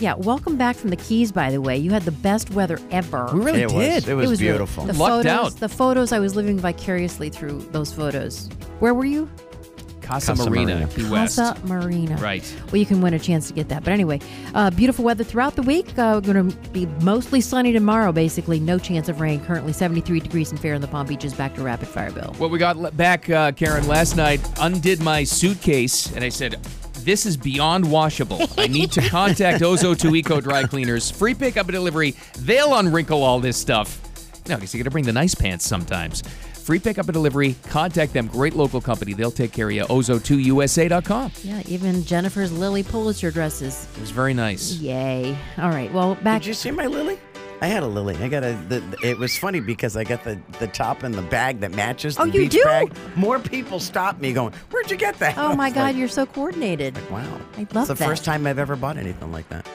[0.00, 1.32] Yeah, welcome back from the Keys.
[1.32, 3.28] By the way, you had the best weather ever.
[3.32, 3.74] We really it did.
[3.76, 4.08] was.
[4.08, 4.84] It was, really- beautiful.
[4.84, 5.56] the Lucked photos, out.
[5.60, 8.48] The photos, I was living vicariously through those photos.
[8.78, 9.28] Where were you?
[10.08, 10.88] Casa, Casa Marina, Marina.
[10.88, 11.36] Key West.
[11.36, 12.16] Casa Marina.
[12.16, 12.56] Right.
[12.66, 13.84] Well, you can win a chance to get that.
[13.84, 14.20] But anyway,
[14.54, 15.98] uh, beautiful weather throughout the week.
[15.98, 18.58] Uh, going to be mostly sunny tomorrow, basically.
[18.58, 19.44] No chance of rain.
[19.44, 21.34] Currently 73 degrees and fair in the Palm Beaches.
[21.34, 22.34] Back to rapid fire, Bill.
[22.38, 26.54] What we got back, uh, Karen, last night, undid my suitcase, and I said,
[27.00, 28.40] this is beyond washable.
[28.56, 31.10] I need to contact Ozo 2 Eco Dry Cleaners.
[31.10, 32.14] Free pickup and delivery.
[32.38, 34.00] They'll unwrinkle all this stuff.
[34.48, 36.22] No, because you got to bring the nice pants sometimes.
[36.68, 37.54] Free pickup and delivery.
[37.70, 38.26] Contact them.
[38.26, 39.14] Great local company.
[39.14, 39.84] They'll take care of you.
[39.84, 41.32] Ozo2USA.com.
[41.42, 43.88] Yeah, even Jennifer's Lilly Pulitzer dresses.
[43.96, 44.72] It was very nice.
[44.74, 45.34] Yay.
[45.56, 45.90] All right.
[45.94, 46.42] Well, back.
[46.42, 47.18] Did you see my Lily?
[47.62, 48.16] I had a lily.
[48.16, 48.52] I got a.
[48.68, 52.18] The, it was funny because I got the, the top and the bag that matches.
[52.18, 52.62] Oh, the Oh, you beach do?
[52.64, 52.92] Bag.
[53.16, 56.26] More people stopped me going, "Where'd you get that?" Oh my God, like, you're so
[56.26, 56.94] coordinated.
[57.10, 57.22] Wow.
[57.22, 57.76] I love that.
[57.78, 58.04] It's the that.
[58.06, 59.66] first time I've ever bought anything like that.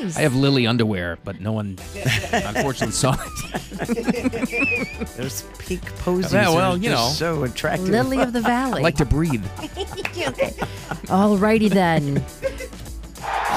[0.00, 0.16] Nice.
[0.16, 1.78] I have Lily underwear, but no one
[2.32, 5.08] unfortunately saw it.
[5.16, 7.08] Those pink posies Yeah, well, are you know.
[7.08, 7.88] so attractive.
[7.88, 8.50] Lily of the Valley.
[8.62, 8.82] I Valley.
[8.82, 9.44] like to breathe.
[11.06, 12.20] Alrighty then.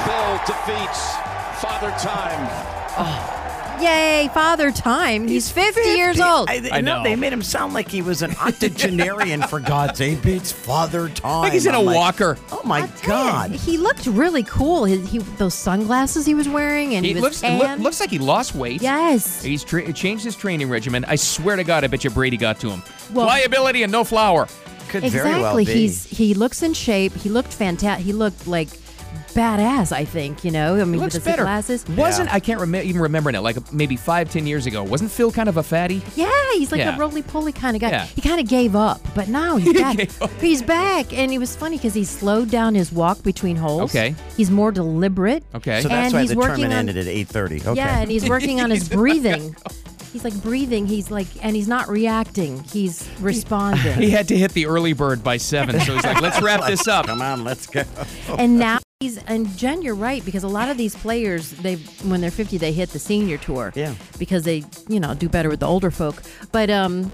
[0.04, 1.16] Phil defeats
[1.62, 2.48] Father Time.
[2.98, 3.40] Oh.
[3.82, 5.28] Yay, Father Time.
[5.28, 6.50] He's 50, years old.
[6.50, 6.98] I, I know.
[6.98, 7.04] know.
[7.04, 10.20] They made him sound like he was an octogenarian for God's sake.
[10.26, 11.42] It's Father Time.
[11.44, 12.38] Like he's in a I'm like, walker.
[12.52, 13.52] Oh my I'll you, God.
[13.52, 14.86] he looked really cool.
[14.86, 17.78] His, he those sunglasses he was wearing, and he, He was looks tan.
[17.78, 18.82] loo- looks like he lost weight.
[18.82, 19.44] yes.
[19.44, 21.04] He's tra- changed his training regimen.
[21.06, 22.82] I swear to God, I bet you Brady got to him.
[23.12, 24.48] Well- Pliability and no flour.
[24.90, 25.32] Could exactly.
[25.32, 25.64] very well be.
[25.66, 27.14] He's he looks in shape.
[27.14, 28.06] He looked fantastic.
[28.06, 28.70] He looked like
[29.34, 29.92] badass.
[29.92, 30.80] I think you know.
[30.80, 31.44] I mean, looks with the better.
[31.44, 31.86] glasses.
[31.90, 33.42] Wasn't I can't rem- even remember now.
[33.42, 36.02] Like maybe five, ten years ago, wasn't Phil kind of a fatty?
[36.16, 36.96] Yeah, he's like Yeah.
[36.96, 37.90] a roly poly kind of guy.
[37.90, 38.06] Yeah.
[38.06, 39.98] He kind of gave up, but now he's back.
[39.98, 40.32] gave up.
[40.40, 43.90] He's back, and it was funny because he slowed down his walk between holes.
[43.92, 44.16] Okay.
[44.38, 45.44] He's more deliberate.
[45.56, 45.82] Okay.
[45.82, 47.66] so that's and why he's the working tournament on- ended at 8:30.
[47.68, 47.76] Okay.
[47.76, 49.56] Yeah, and he's working on his breathing.
[50.14, 50.86] He's like breathing.
[50.86, 52.64] He's like, and he's not reacting.
[52.66, 53.94] He's responding.
[54.00, 56.88] He had to hit the early bird by seven, so he's like, "Let's wrap this
[56.88, 57.84] up." Come on, let's go.
[58.38, 62.22] and now he's and Jen, you're right because a lot of these players, they when
[62.22, 63.74] they're 50, they hit the senior tour.
[63.76, 63.96] Yeah.
[64.20, 66.22] Because they, you know, do better with the older folk.
[66.52, 67.12] But um,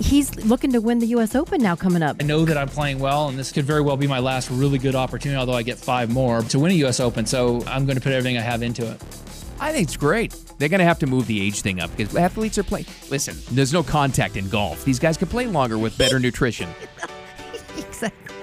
[0.00, 1.34] he's looking to win the U.S.
[1.34, 2.16] Open now coming up.
[2.20, 4.78] I know that I'm playing well, and this could very well be my last really
[4.78, 7.00] good opportunity, although I get five more to win a U.S.
[7.00, 7.26] Open.
[7.26, 9.00] So I'm going to put everything I have into it.
[9.60, 10.34] I think it's great.
[10.58, 12.86] They're going to have to move the age thing up because athletes are playing.
[13.10, 14.84] Listen, there's no contact in golf.
[14.84, 16.68] These guys can play longer with better nutrition.
[17.76, 18.34] exactly.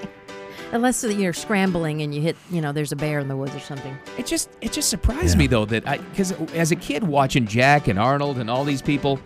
[0.74, 3.60] Unless you're scrambling and you hit, you know, there's a bear in the woods or
[3.60, 3.98] something.
[4.18, 7.88] It just it just surprised me though that I because as a kid watching Jack
[7.88, 9.20] and Arnold and all these people,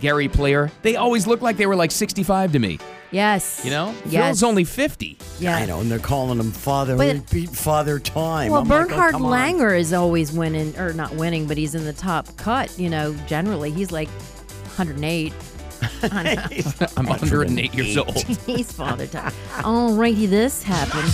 [0.00, 2.78] Gary Player, they always looked like they were like 65 to me.
[3.10, 3.62] Yes.
[3.64, 4.26] You know, Yes.
[4.26, 5.16] Phil's only 50.
[5.40, 5.56] Yeah.
[5.56, 6.96] I know, and they're calling him Father.
[6.96, 8.52] But- beat Father Time.
[8.52, 9.22] Well, I'm like, oh, Bernhard on.
[9.22, 12.76] Langer is always winning, or not winning, but he's in the top cut.
[12.78, 14.08] You know, generally he's like
[14.76, 15.32] 108.
[16.02, 16.86] I know.
[16.96, 18.18] I'm 108 years old.
[18.46, 19.32] he's father time.
[19.58, 21.08] Alrighty, this happened.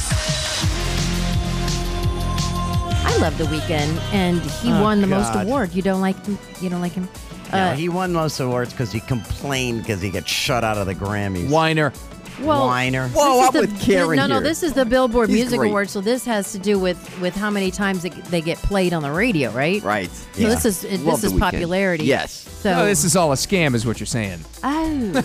[3.07, 5.73] I love the weekend, and he Oh, won the most award.
[5.73, 6.39] You don't like him?
[6.61, 7.09] You don't like him?
[7.53, 10.87] No, Uh, he won most awards because he complained because he got shut out of
[10.87, 11.49] the Grammys.
[11.49, 11.93] Whiner.
[12.43, 13.09] Well, Whiner.
[13.09, 14.43] Whoa, is up the- with Karen No, no, here.
[14.45, 15.69] this is the Billboard He's Music great.
[15.69, 18.93] Awards, so this has to do with with how many times it, they get played
[18.93, 19.83] on the radio, right?
[19.83, 20.11] Right.
[20.11, 22.05] So this is it- Love this is popularity.
[22.05, 22.41] Yes.
[22.65, 24.41] So No, this is all a scam, is what you're saying.
[24.63, 25.23] Oh.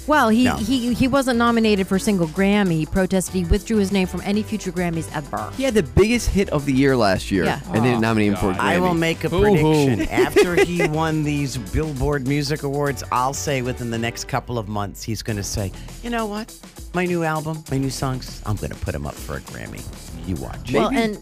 [0.06, 0.56] well, he, No.
[0.56, 2.72] he he wasn't nominated for a single Grammy.
[2.78, 3.34] He protested.
[3.34, 5.50] He withdrew his name from any future Grammys ever.
[5.56, 7.60] He had the biggest hit of the year last year, Yeah.
[7.66, 8.58] and they didn't nominate him for a Grammy.
[8.60, 9.86] I will make a Boo-hoo.
[9.86, 10.08] prediction.
[10.26, 15.02] After he won these Billboard Music Awards, I'll say within the next couple of months,
[15.04, 15.70] he's going to say,
[16.02, 16.54] you know what?
[16.94, 19.82] My new album, my new songs, I'm going to put them up for a Grammy.
[20.26, 20.72] You watch.
[20.72, 21.16] Well, and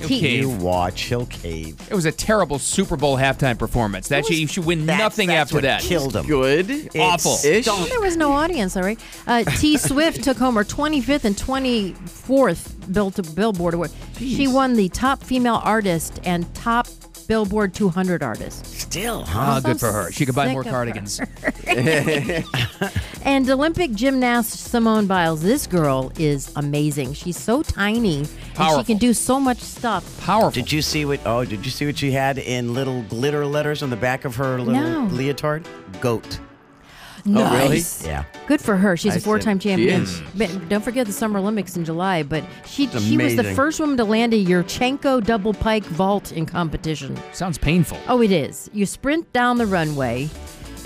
[0.00, 0.36] he Okay.
[0.38, 1.02] You watch.
[1.02, 1.76] He'll cave.
[1.88, 4.08] It was a terrible Super Bowl halftime performance.
[4.08, 5.82] That you should win That's- nothing that's after what that.
[5.82, 6.26] Killed him.
[6.26, 6.90] Good.
[6.98, 7.34] Awful.
[7.44, 7.88] It's- Ish.
[7.88, 8.76] there was no audience.
[8.76, 8.98] All right.
[9.28, 13.90] Uh, T Swift took home her 25th and 24th Bill Billboard award.
[14.18, 16.88] She won the top female artist and top
[17.26, 18.66] Billboard 200 artist.
[18.66, 19.60] Still, Ah, huh?
[19.60, 20.12] good for her.
[20.12, 21.20] She could buy more cardigans.
[23.24, 27.14] And Olympic gymnast Simone Biles, this girl is amazing.
[27.14, 28.26] She's so tiny.
[28.58, 30.20] And she can do so much stuff.
[30.20, 30.50] Powerful.
[30.50, 31.20] Did you see what?
[31.24, 34.34] Oh, did you see what she had in little glitter letters on the back of
[34.36, 35.06] her little No.
[35.14, 35.64] leotard?
[36.00, 36.40] Goat.
[37.26, 38.04] Oh, nice.
[38.04, 38.24] Yeah.
[38.46, 38.96] Good for her.
[38.96, 40.02] She's I a four-time said- champion.
[40.02, 40.22] is.
[40.34, 42.22] But don't forget the Summer Olympics in July.
[42.22, 43.54] But she It's she was the amazing.
[43.54, 47.16] first woman to land a Yurchenko double pike vault in competition.
[47.32, 47.98] Sounds painful.
[48.08, 48.68] Oh, it is.
[48.72, 50.28] You sprint down the runway,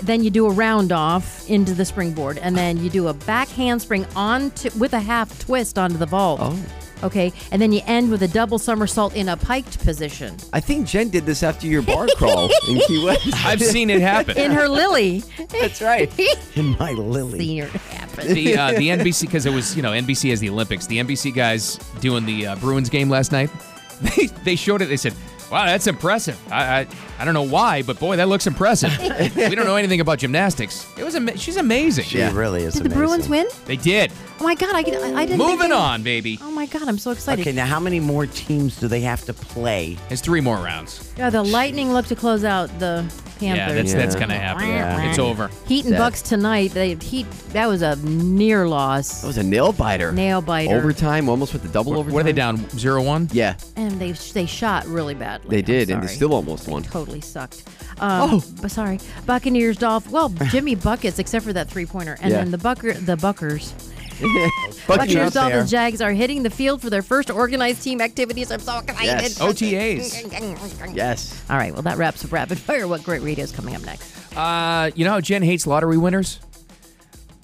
[0.03, 3.47] then you do a round off into the springboard, and then you do a back
[3.49, 6.39] handspring on to, with a half twist onto the vault.
[6.43, 6.59] Oh.
[7.03, 10.35] Okay, and then you end with a double somersault in a piked position.
[10.53, 13.27] I think Jen did this after your bar crawl in Key West.
[13.45, 14.37] I've seen it happen.
[14.37, 15.23] In her lily.
[15.49, 16.11] That's right.
[16.55, 17.39] In my lily.
[17.39, 18.33] Seen it happen.
[18.33, 20.87] the uh, the NBC because it was you know NBC has the Olympics.
[20.87, 23.49] The NBC guys doing the uh, Bruins game last night.
[23.99, 24.89] They they showed it.
[24.89, 25.15] They said,
[25.51, 26.87] "Wow, that's impressive." I I,
[27.19, 28.91] I don't know why, but boy, that looks impressive.
[29.35, 30.85] we don't know anything about gymnastics.
[30.97, 32.05] It was ama- she's amazing.
[32.05, 32.99] She really is Did the amazing.
[33.07, 33.47] Bruins win?
[33.65, 34.11] They did.
[34.39, 35.13] Oh my god, I, I, I didn't.
[35.27, 36.37] think Moving they- on, baby.
[36.41, 37.41] Oh my god, I'm so excited.
[37.41, 39.97] Okay, now how many more teams do they have to play?
[40.09, 41.11] It's three more rounds.
[41.17, 43.03] Yeah, the Lightning look to close out the
[43.39, 43.93] Yeah, Panthers.
[43.93, 44.19] that's that's Yeah.
[44.19, 44.67] gonna happen.
[44.67, 45.09] Yeah.
[45.09, 45.49] It's over.
[45.67, 45.97] Heat and Sad.
[45.99, 46.71] Bucks tonight.
[46.71, 47.25] They Heat.
[47.53, 49.21] That was a near loss.
[49.21, 50.11] That was a nail biter.
[50.11, 50.75] Nail biter.
[50.75, 52.13] Overtime, almost with the double What, overtime.
[52.13, 52.69] what are they down?
[52.77, 53.29] Zero one.
[53.31, 53.55] Yeah.
[53.75, 55.36] and they they shot really bad.
[55.41, 55.55] Badly.
[55.57, 56.83] They did, and they still almost won.
[56.83, 57.63] Totally sucked.
[57.99, 58.99] Um, oh, sorry.
[59.25, 60.09] Buccaneers, Dolph.
[60.09, 62.39] Well, Jimmy buckets, except for that three pointer, and Yeah.
[62.39, 63.73] then the Bucker, the Buckers.
[64.17, 65.43] Buccaneers Buccaneers, there.
[65.49, 68.51] Dolphins, Jags are hitting the field for their first organized team activities.
[68.51, 69.05] I'm so excited.
[69.05, 69.39] Yes.
[69.39, 70.95] OTAs.
[70.95, 71.43] Yes.
[71.49, 71.71] All right.
[71.71, 72.87] Well, that wraps up rapid fire.
[72.87, 74.11] What great radio is coming up next?
[74.35, 76.39] Uh, you know how Jen hates lottery winners?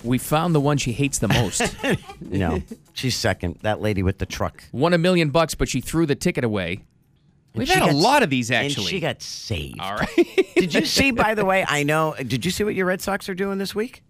[0.04, 1.62] We found the one she hates the most.
[2.22, 3.60] No, she's second.
[3.62, 4.64] That lady with the truck.
[4.72, 6.84] Won a million bucks, but she threw the ticket away.
[7.56, 8.84] We've had a got- lot of these actually.
[8.84, 9.80] And she got saved.
[9.80, 10.54] All right.
[10.56, 11.64] Did you see, by the way?
[11.68, 12.16] I know.
[12.18, 14.04] Did you see what your Red Sox are doing this week?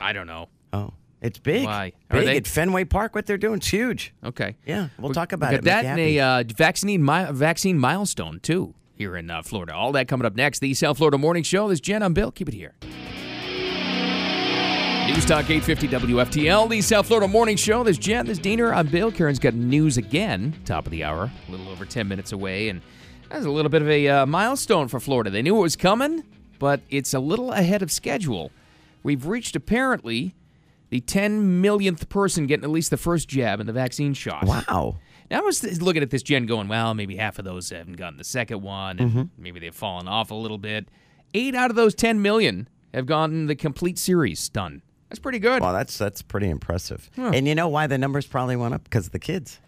[0.00, 0.48] I don't know.
[0.72, 1.64] Oh, it's big.
[1.66, 1.92] Why?
[2.10, 3.14] Are Big they- at Fenway Park.
[3.14, 4.12] What they're doing is huge.
[4.24, 4.56] Okay.
[4.66, 5.64] Yeah, we'll We- talk about we it.
[5.64, 9.72] got Make that and a uh, vaccine mi- vaccine milestone too here in uh, Florida.
[9.74, 10.58] All that coming up next.
[10.58, 11.68] The South Florida Morning Show.
[11.68, 12.02] This is Jen.
[12.02, 12.30] I'm Bill.
[12.32, 12.74] Keep it here.
[15.06, 17.82] News Talk 850 WFTL, the South Florida Morning Show.
[17.84, 19.12] There's Jen, there's Diener, I'm Bill.
[19.12, 22.68] Karen's got news again, top of the hour, a little over 10 minutes away.
[22.70, 22.80] And
[23.28, 25.30] that's a little bit of a uh, milestone for Florida.
[25.30, 26.24] They knew it was coming,
[26.58, 28.50] but it's a little ahead of schedule.
[29.02, 30.34] We've reached apparently
[30.90, 34.44] the 10 millionth person getting at least the first jab in the vaccine shot.
[34.46, 34.96] Wow.
[35.30, 38.16] Now I was looking at this Jen going, well, maybe half of those haven't gotten
[38.18, 39.22] the second one, and Mm-hmm.
[39.42, 40.88] maybe they've fallen off a little bit.
[41.34, 44.82] Eight out of those 10 million have gotten the complete series done.
[45.08, 45.62] That's pretty good.
[45.62, 47.08] Well, that's that's pretty impressive.
[47.16, 48.84] And you know why the numbers probably went up?
[48.84, 49.60] Because of the kids.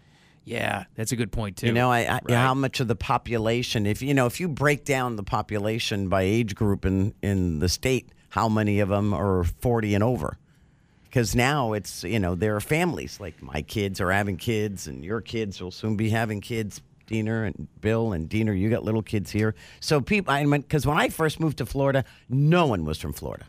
[0.43, 1.67] Yeah, that's a good point too.
[1.67, 2.35] You know, I, I Right.
[2.35, 3.85] how much of the population?
[3.85, 7.69] If you know, if you break down the population by age group in in the
[7.69, 10.37] state, how many of them are forty and over?
[11.03, 15.03] Because now it's you know there are families like my kids are having kids, and
[15.03, 16.81] your kids will soon be having kids.
[17.07, 19.55] Diener and Bill and Diener, you got little kids here.
[19.79, 23.13] So people, I mean, because when I first moved to Florida, no one was from
[23.13, 23.45] Florida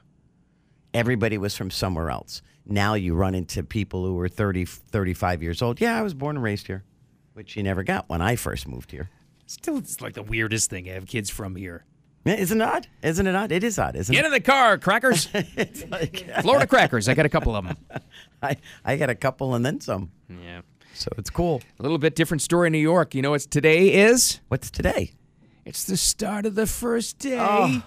[0.94, 2.42] everybody was from somewhere else.
[2.66, 5.80] Now you run into people who are 30, 35 years old.
[5.80, 6.84] Yeah, I was born and raised here,
[7.32, 9.08] which you never got when I first moved here.
[9.46, 11.84] Still, it's like the weirdest thing to have kids from here.
[12.26, 12.86] Isn't it odd?
[13.02, 13.52] Isn't it odd?
[13.52, 14.26] It is odd, isn't Get it?
[14.26, 15.28] in the car, crackers.
[15.90, 17.08] Like, Florida crackers.
[17.08, 17.76] I got a couple of them.
[18.42, 20.10] I, I got a couple and then some.
[20.28, 20.60] Yeah.
[20.92, 21.62] So it's cool.
[21.78, 23.14] A little bit different story in New York.
[23.14, 24.40] You know what today is?
[24.48, 25.12] What's today?
[25.64, 27.38] It's the start of the first day.
[27.40, 27.82] Oh.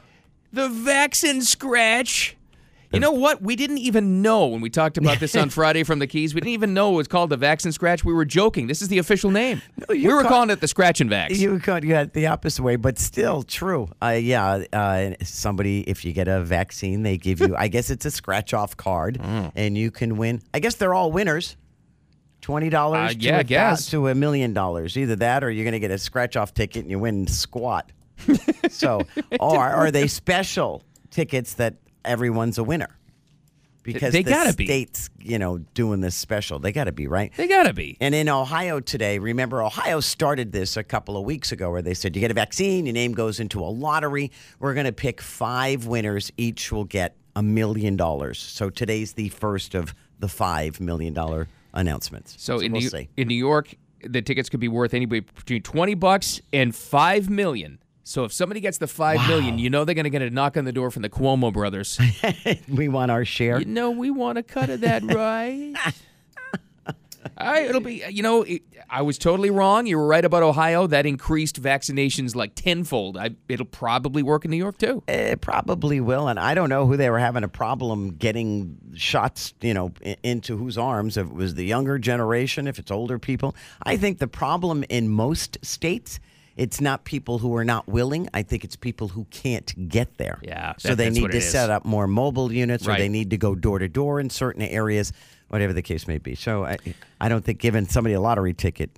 [0.52, 2.36] The vaccine scratch.
[2.94, 3.42] You know what?
[3.42, 6.34] We didn't even know when we talked about this on Friday from the Keys.
[6.36, 8.04] We didn't even know it was called the vaccine scratch.
[8.04, 8.68] We were joking.
[8.68, 9.62] This is the official name.
[9.90, 11.38] you we were ca- calling it the scratch and vax.
[11.38, 13.88] You got you had the opposite way, but still true.
[14.02, 17.56] Uh, yeah, uh, somebody if you get a vaccine, they give you.
[17.58, 19.52] I guess it's a scratch off card, Mm.
[19.56, 20.42] and you can win.
[20.54, 21.56] I guess they're all winners.
[22.42, 23.86] Twenty dollars, Uh, yeah, I guess.
[23.92, 24.98] to a million dollars.
[24.98, 27.92] Either that, or you're going to get a scratch off ticket and you win squat.
[28.70, 29.02] so,
[29.40, 32.98] or are they special tickets that everyone's a winner?
[33.84, 34.66] Because They the gotta be.
[34.68, 36.60] states, you know, doing this special.
[36.60, 37.34] They got to be right.
[37.36, 37.98] they gotta be.
[38.00, 41.96] And in Ohio today, remember, Ohio started this a couple of weeks ago where they
[41.96, 44.32] said you get a vaccine, your name goes into a lottery.
[44.60, 46.32] We're going to pick five winners.
[46.38, 48.38] Each will get a million dollars.
[48.38, 51.18] So today's the first of the $5 million
[51.74, 52.36] announcements.
[52.38, 55.96] So, in, we'll New, in New York, the tickets could be worth anywhere between twenty
[55.96, 57.81] bucks and five million.
[58.04, 60.58] So if somebody gets the five million, you know they're going to get a knock
[60.58, 62.00] on the door from the Cuomo brothers.
[62.68, 63.60] we want our share.
[63.60, 65.74] you know we want a cut of that, right?
[67.38, 69.86] I, it'll be, you know, it, I was totally wrong.
[69.86, 70.88] You were right about Ohio.
[70.88, 73.18] That increased vaccinations like tenfold.
[73.18, 75.04] I, it'll probably work in New York too.
[75.08, 79.54] It probably will, and I don't know who they were having a problem getting shots,
[79.62, 79.92] you know,
[80.24, 81.18] into whose arms.
[81.18, 83.56] If it was the younger generation, if it's older people.
[83.84, 86.20] I think the problem in most states,
[86.58, 88.28] it's not people who are not willing.
[88.34, 90.40] I think it's people who can't get there.
[90.44, 93.38] Yeah, so that- they need to set up more mobile units, or they need to
[93.38, 95.12] go door to door in certain areas,
[95.50, 96.36] whatever the case may be.
[96.36, 96.78] So I,
[97.20, 98.92] I don't think giving somebody a lottery ticket,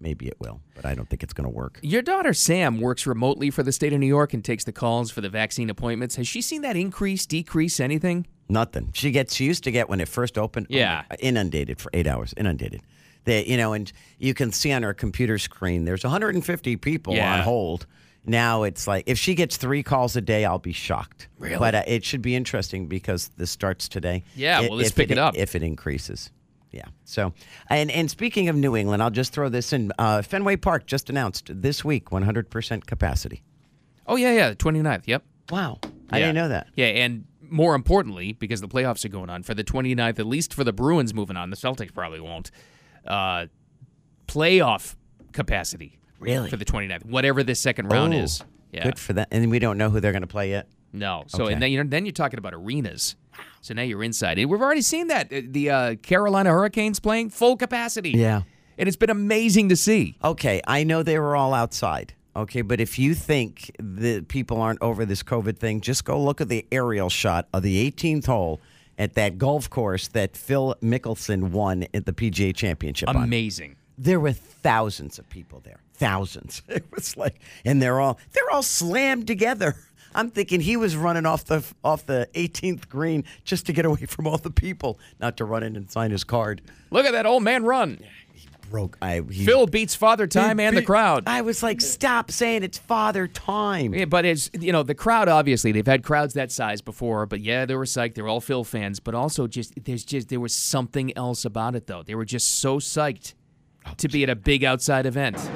[0.00, 1.80] maybe it will, but I don't think it's going to work.
[1.82, 5.10] Your daughter Sam works remotely for the state of New York and takes the calls
[5.10, 6.14] for the vaccine appointments.
[6.16, 8.26] Has she seen that increase, decrease, anything?
[8.48, 8.90] Nothing.
[8.94, 9.34] She gets.
[9.34, 10.68] She used to get when it first opened.
[10.70, 11.02] oh Yeah.
[11.18, 12.32] inundated for eight hours.
[12.36, 12.80] Inundated.
[13.24, 17.34] They, you know, and you can see on her computer screen there's 150 people Yeah.
[17.34, 17.86] on hold.
[18.24, 21.28] Now it's like if she gets three calls a day, I'll be shocked.
[21.38, 21.58] Really?
[21.58, 24.24] But uh, it should be interesting because this starts today.
[24.34, 25.36] Yeah, I- well, let's pick it up.
[25.36, 26.30] if it increases.
[26.70, 26.84] Yeah.
[27.04, 27.32] So,
[27.70, 29.90] and and speaking of New England, I'll just throw this in.
[29.98, 33.42] Uh, Fenway Park just announced this week 100% capacity.
[34.06, 35.04] Oh, yeah, yeah, the 29th.
[35.06, 35.22] Yep.
[35.50, 35.78] Wow.
[36.10, 36.68] I didn't know that.
[36.76, 40.52] Yeah, and more importantly, because the playoffs are going on for the 29th, at least
[40.52, 42.50] for the Bruins moving on, the Celtics probably won't.
[43.08, 43.46] Uh,
[44.26, 44.94] playoff
[45.32, 45.98] capacity.
[46.20, 46.50] Really?
[46.50, 48.42] For the 29th, whatever this second round Oh, is.
[48.72, 48.84] Yeah.
[48.84, 49.28] Good for that.
[49.30, 50.68] And we don't know who they're going to play yet.
[50.92, 51.24] No.
[51.28, 51.52] So Okay.
[51.54, 53.14] and then you're then you're talking about arenas.
[53.60, 54.38] So now you're inside.
[54.38, 58.10] And we've already seen that Uh, the uh, Carolina Hurricanes playing full capacity.
[58.10, 58.42] Yeah.
[58.76, 60.16] And it's been amazing to see.
[60.22, 62.14] Okay, I know they were all outside.
[62.36, 66.40] Okay, but if you think that people aren't over this COVID thing, just go look
[66.40, 68.60] at the aerial shot of the 18th hole
[68.98, 73.08] at that golf course that Phil Mickelson won at the PGA Championship.
[73.08, 73.16] on.
[73.16, 73.76] Amazing.
[73.96, 75.80] There were thousands of people there.
[75.94, 76.62] Thousands.
[76.68, 79.76] It was like, and they're all they're all slammed together.
[80.14, 84.06] I'm thinking he was running off the off the 18th green just to get away
[84.06, 86.62] from all the people, not to run in and sign his card.
[86.90, 87.98] Look at that old man run.
[88.70, 88.98] Broke.
[89.00, 91.24] I he, Phil beats Father Time he and the crowd.
[91.26, 93.94] I was like, stop saying it's father time.
[93.94, 95.28] Yeah, but it's you know the crowd.
[95.28, 97.26] Obviously, they've had crowds that size before.
[97.26, 98.14] But yeah, they were psyched.
[98.14, 99.00] They were all Phil fans.
[99.00, 102.02] But also, just there's just there was something else about it though.
[102.02, 103.34] They were just so psyched
[103.96, 105.36] to be at a big outside event.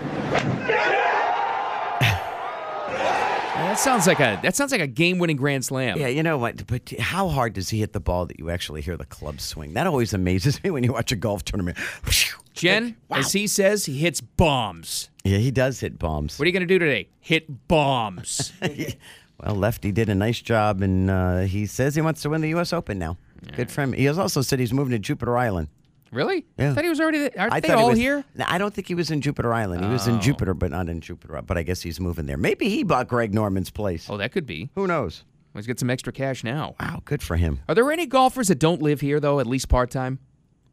[3.73, 5.99] that sounds like a that sounds like a game-winning grand slam.
[5.99, 6.67] Yeah, you know what?
[6.67, 9.75] But how hard does he hit the ball that you actually hear the club swing?
[9.75, 11.79] That always amazes me when you watch a golf tournament.
[12.55, 15.09] Jen, as he says, he hits bombs.
[15.25, 16.39] Yeah, he does hit bombs.
[16.39, 17.09] What are you going to do today?
[17.21, 18.53] Hit bombs.
[19.45, 22.51] Well, Lefty did a nice job, and uh, he says he wants to win the
[22.51, 22.73] U.S.
[22.73, 23.17] Open now.
[23.57, 23.93] Good for him.
[23.93, 25.67] He has also said he's moving to Jupiter Island.
[26.13, 26.47] really?
[26.59, 26.71] Yeah.
[26.71, 27.19] I thought he was already.
[27.19, 27.31] There.
[27.37, 28.25] Aren't I they thought he all was- here?
[28.37, 29.85] No, I don't think he was in Jupiter Island.
[29.85, 30.15] He was Oh.
[30.15, 31.43] in Jupiter, but not in Jupiter.
[31.45, 32.37] But I guess he's moving there.
[32.37, 34.09] Maybe he bought Greg Norman's place.
[34.09, 34.71] Oh, that could be.
[34.77, 35.25] Who knows?
[35.55, 36.77] Let's get some extra cash now.
[36.79, 37.59] Wow, good for him.
[37.69, 40.21] Are there any golfers that don't live here though, at least part time?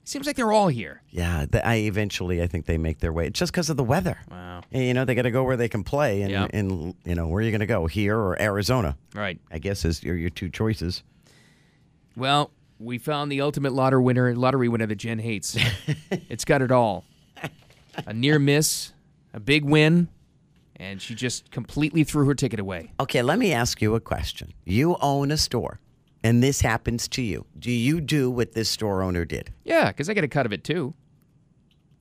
[0.10, 1.04] Seems like they're all here.
[1.12, 3.30] Yeah, th- I eventually I think they make their way.
[3.30, 4.18] Just because of the weather.
[4.32, 4.62] Wow.
[4.72, 6.48] And, you know, they got to go where they can play, and, Yeah.
[6.52, 7.86] and you know where are you going to go?
[7.86, 8.98] Here or Arizona?
[9.14, 9.40] Right.
[9.52, 11.04] I guess is your your two choices.
[12.18, 12.50] Well,
[12.80, 15.56] we found the ultimate lottery winner, lottery winner that Jen hates.
[16.12, 17.06] it's got it all:
[18.08, 18.94] a near miss,
[19.36, 20.08] a big win,
[20.78, 22.94] and she just completely threw her ticket away.
[23.00, 24.54] Okay, let me ask you a question.
[24.66, 25.80] You own a store,
[26.24, 27.46] and this happens to you.
[27.58, 29.54] Do you do what this store owner did?
[29.64, 30.94] Yeah, because I get a cut of it too.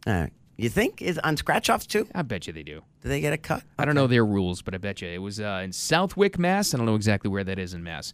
[0.06, 0.32] All right.
[0.56, 2.08] You think is on scratch offs too?
[2.14, 2.82] I bet you they do.
[3.02, 3.62] Do they get a cut?
[3.78, 6.74] I don't know their rules, but I bet you it was uh, in Southwick, Mass.
[6.74, 8.12] I don't know exactly where that is in Mass.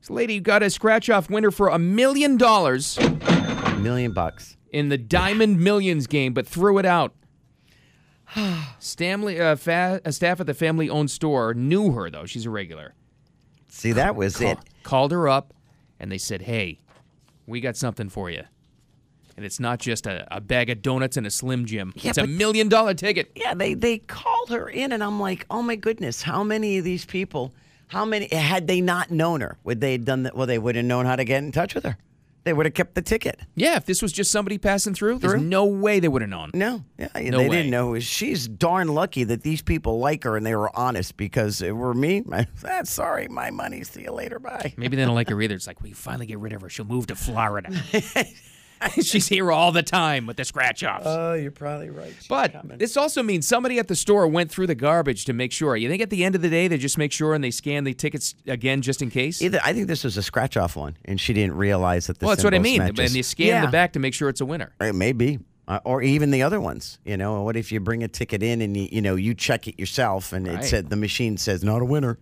[0.00, 4.56] This lady got a scratch off winner for a million dollars A million bucks.
[4.70, 7.14] in the Diamond Millions game, but threw it out.
[8.78, 12.26] Stanley, uh, fa- a staff at the family-owned store knew her though.
[12.26, 12.94] She's a regular.
[13.68, 14.58] See, that was it.
[14.88, 15.52] Called her up,
[16.00, 16.78] and they said, "Hey,
[17.46, 18.44] we got something for you."
[19.36, 21.92] And it's not just a, a bag of donuts and a Slim Jim.
[21.94, 23.30] Yeah, it's a but- million dollar ticket.
[23.36, 26.84] Yeah, they they called her in, and I'm like, oh my goodness, how many of
[26.84, 27.52] these people?
[27.88, 29.58] How many had they not known her?
[29.64, 30.34] Would they have done that?
[30.34, 31.98] Well, they would have known how to get in touch with her.
[32.48, 33.38] They would have kept the ticket.
[33.56, 35.42] Yeah, if this was just somebody passing through, there's Through?
[35.42, 36.50] no way they would have known.
[36.54, 37.56] No, yeah, No they way.
[37.56, 37.98] didn't know.
[37.98, 41.18] She's darn lucky that these people like her and they were honest.
[41.18, 43.84] Because if it were me, I, ah, sorry, my money.
[43.84, 44.38] See you later.
[44.38, 44.72] Bye.
[44.78, 45.54] Maybe they don't like her either.
[45.56, 46.70] It's like we finally get rid of her.
[46.70, 47.68] She'll move to Florida.
[49.02, 51.04] She's here all the time with the scratch offs.
[51.06, 52.14] Oh, you're probably right.
[52.28, 55.76] but this also means somebody at the store went through the garbage to make sure.
[55.76, 57.84] You think at the end of the day they just make sure and they scan
[57.84, 59.42] the tickets again just in case?
[59.42, 62.26] Either I think this was a scratch off one, and she didn't realize that the
[62.26, 62.78] well, that's what I mean.
[62.78, 62.98] matches.
[63.10, 63.66] And you scan yeah.
[63.66, 64.72] the back to make sure it's a winner.
[64.80, 65.38] It may be.
[65.66, 67.42] Uh, or even the other ones, you know.
[67.42, 70.32] What if you bring a ticket in and you, you know you check it yourself
[70.32, 70.60] and Right.
[70.60, 72.18] it said the machine says not a winner,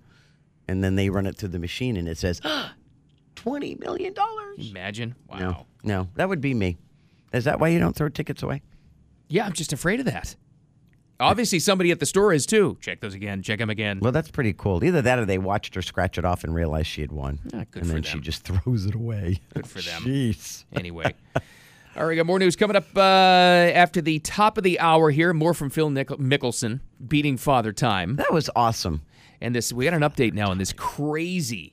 [0.67, 2.41] and then they run it through the machine and it says
[3.47, 4.71] twenty million dollars.
[4.71, 5.15] Imagine.
[5.29, 5.39] Wow.
[5.39, 6.77] No, no, that would be me.
[7.33, 8.63] Is that why you don't throw tickets away?
[9.29, 10.35] Yeah, I'm just afraid of that.
[11.19, 12.77] Obviously, somebody at the store is too.
[12.81, 13.43] Check those again.
[13.43, 14.01] Check them again.
[14.01, 14.85] Well, that's pretty cool.
[14.85, 17.65] Either that or they watched her scratch it off and realized she had won, Ah,
[17.71, 19.41] good and for then she just throws it away.
[19.55, 20.03] Good for them.
[20.03, 20.65] Jeez.
[20.75, 21.15] Anyway.
[21.97, 25.11] All right, we got more news coming up uh, after the top of the hour
[25.11, 25.33] here.
[25.33, 28.17] More from Phil Nichol- Mickelson beating Father Time.
[28.17, 29.01] That was awesome.
[29.41, 31.73] And this, we got an update now on this crazy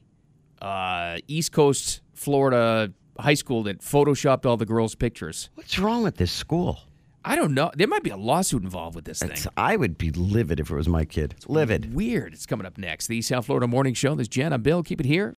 [0.64, 5.50] uh, East Coast Florida high school that photoshopped all the girls' pictures.
[5.56, 6.80] What's wrong with this school?
[7.26, 7.72] I don't know.
[7.76, 9.32] There might be a lawsuit involved with this thing.
[9.56, 11.36] I would be livid if it was my kid.
[11.48, 11.94] Livid.
[11.94, 12.34] Weird.
[12.34, 13.08] It's coming up next.
[13.08, 14.16] The South Florida Morning Show.
[14.16, 14.52] This is Jen.
[14.52, 14.84] I'm Bill.
[14.84, 15.32] Keep it here.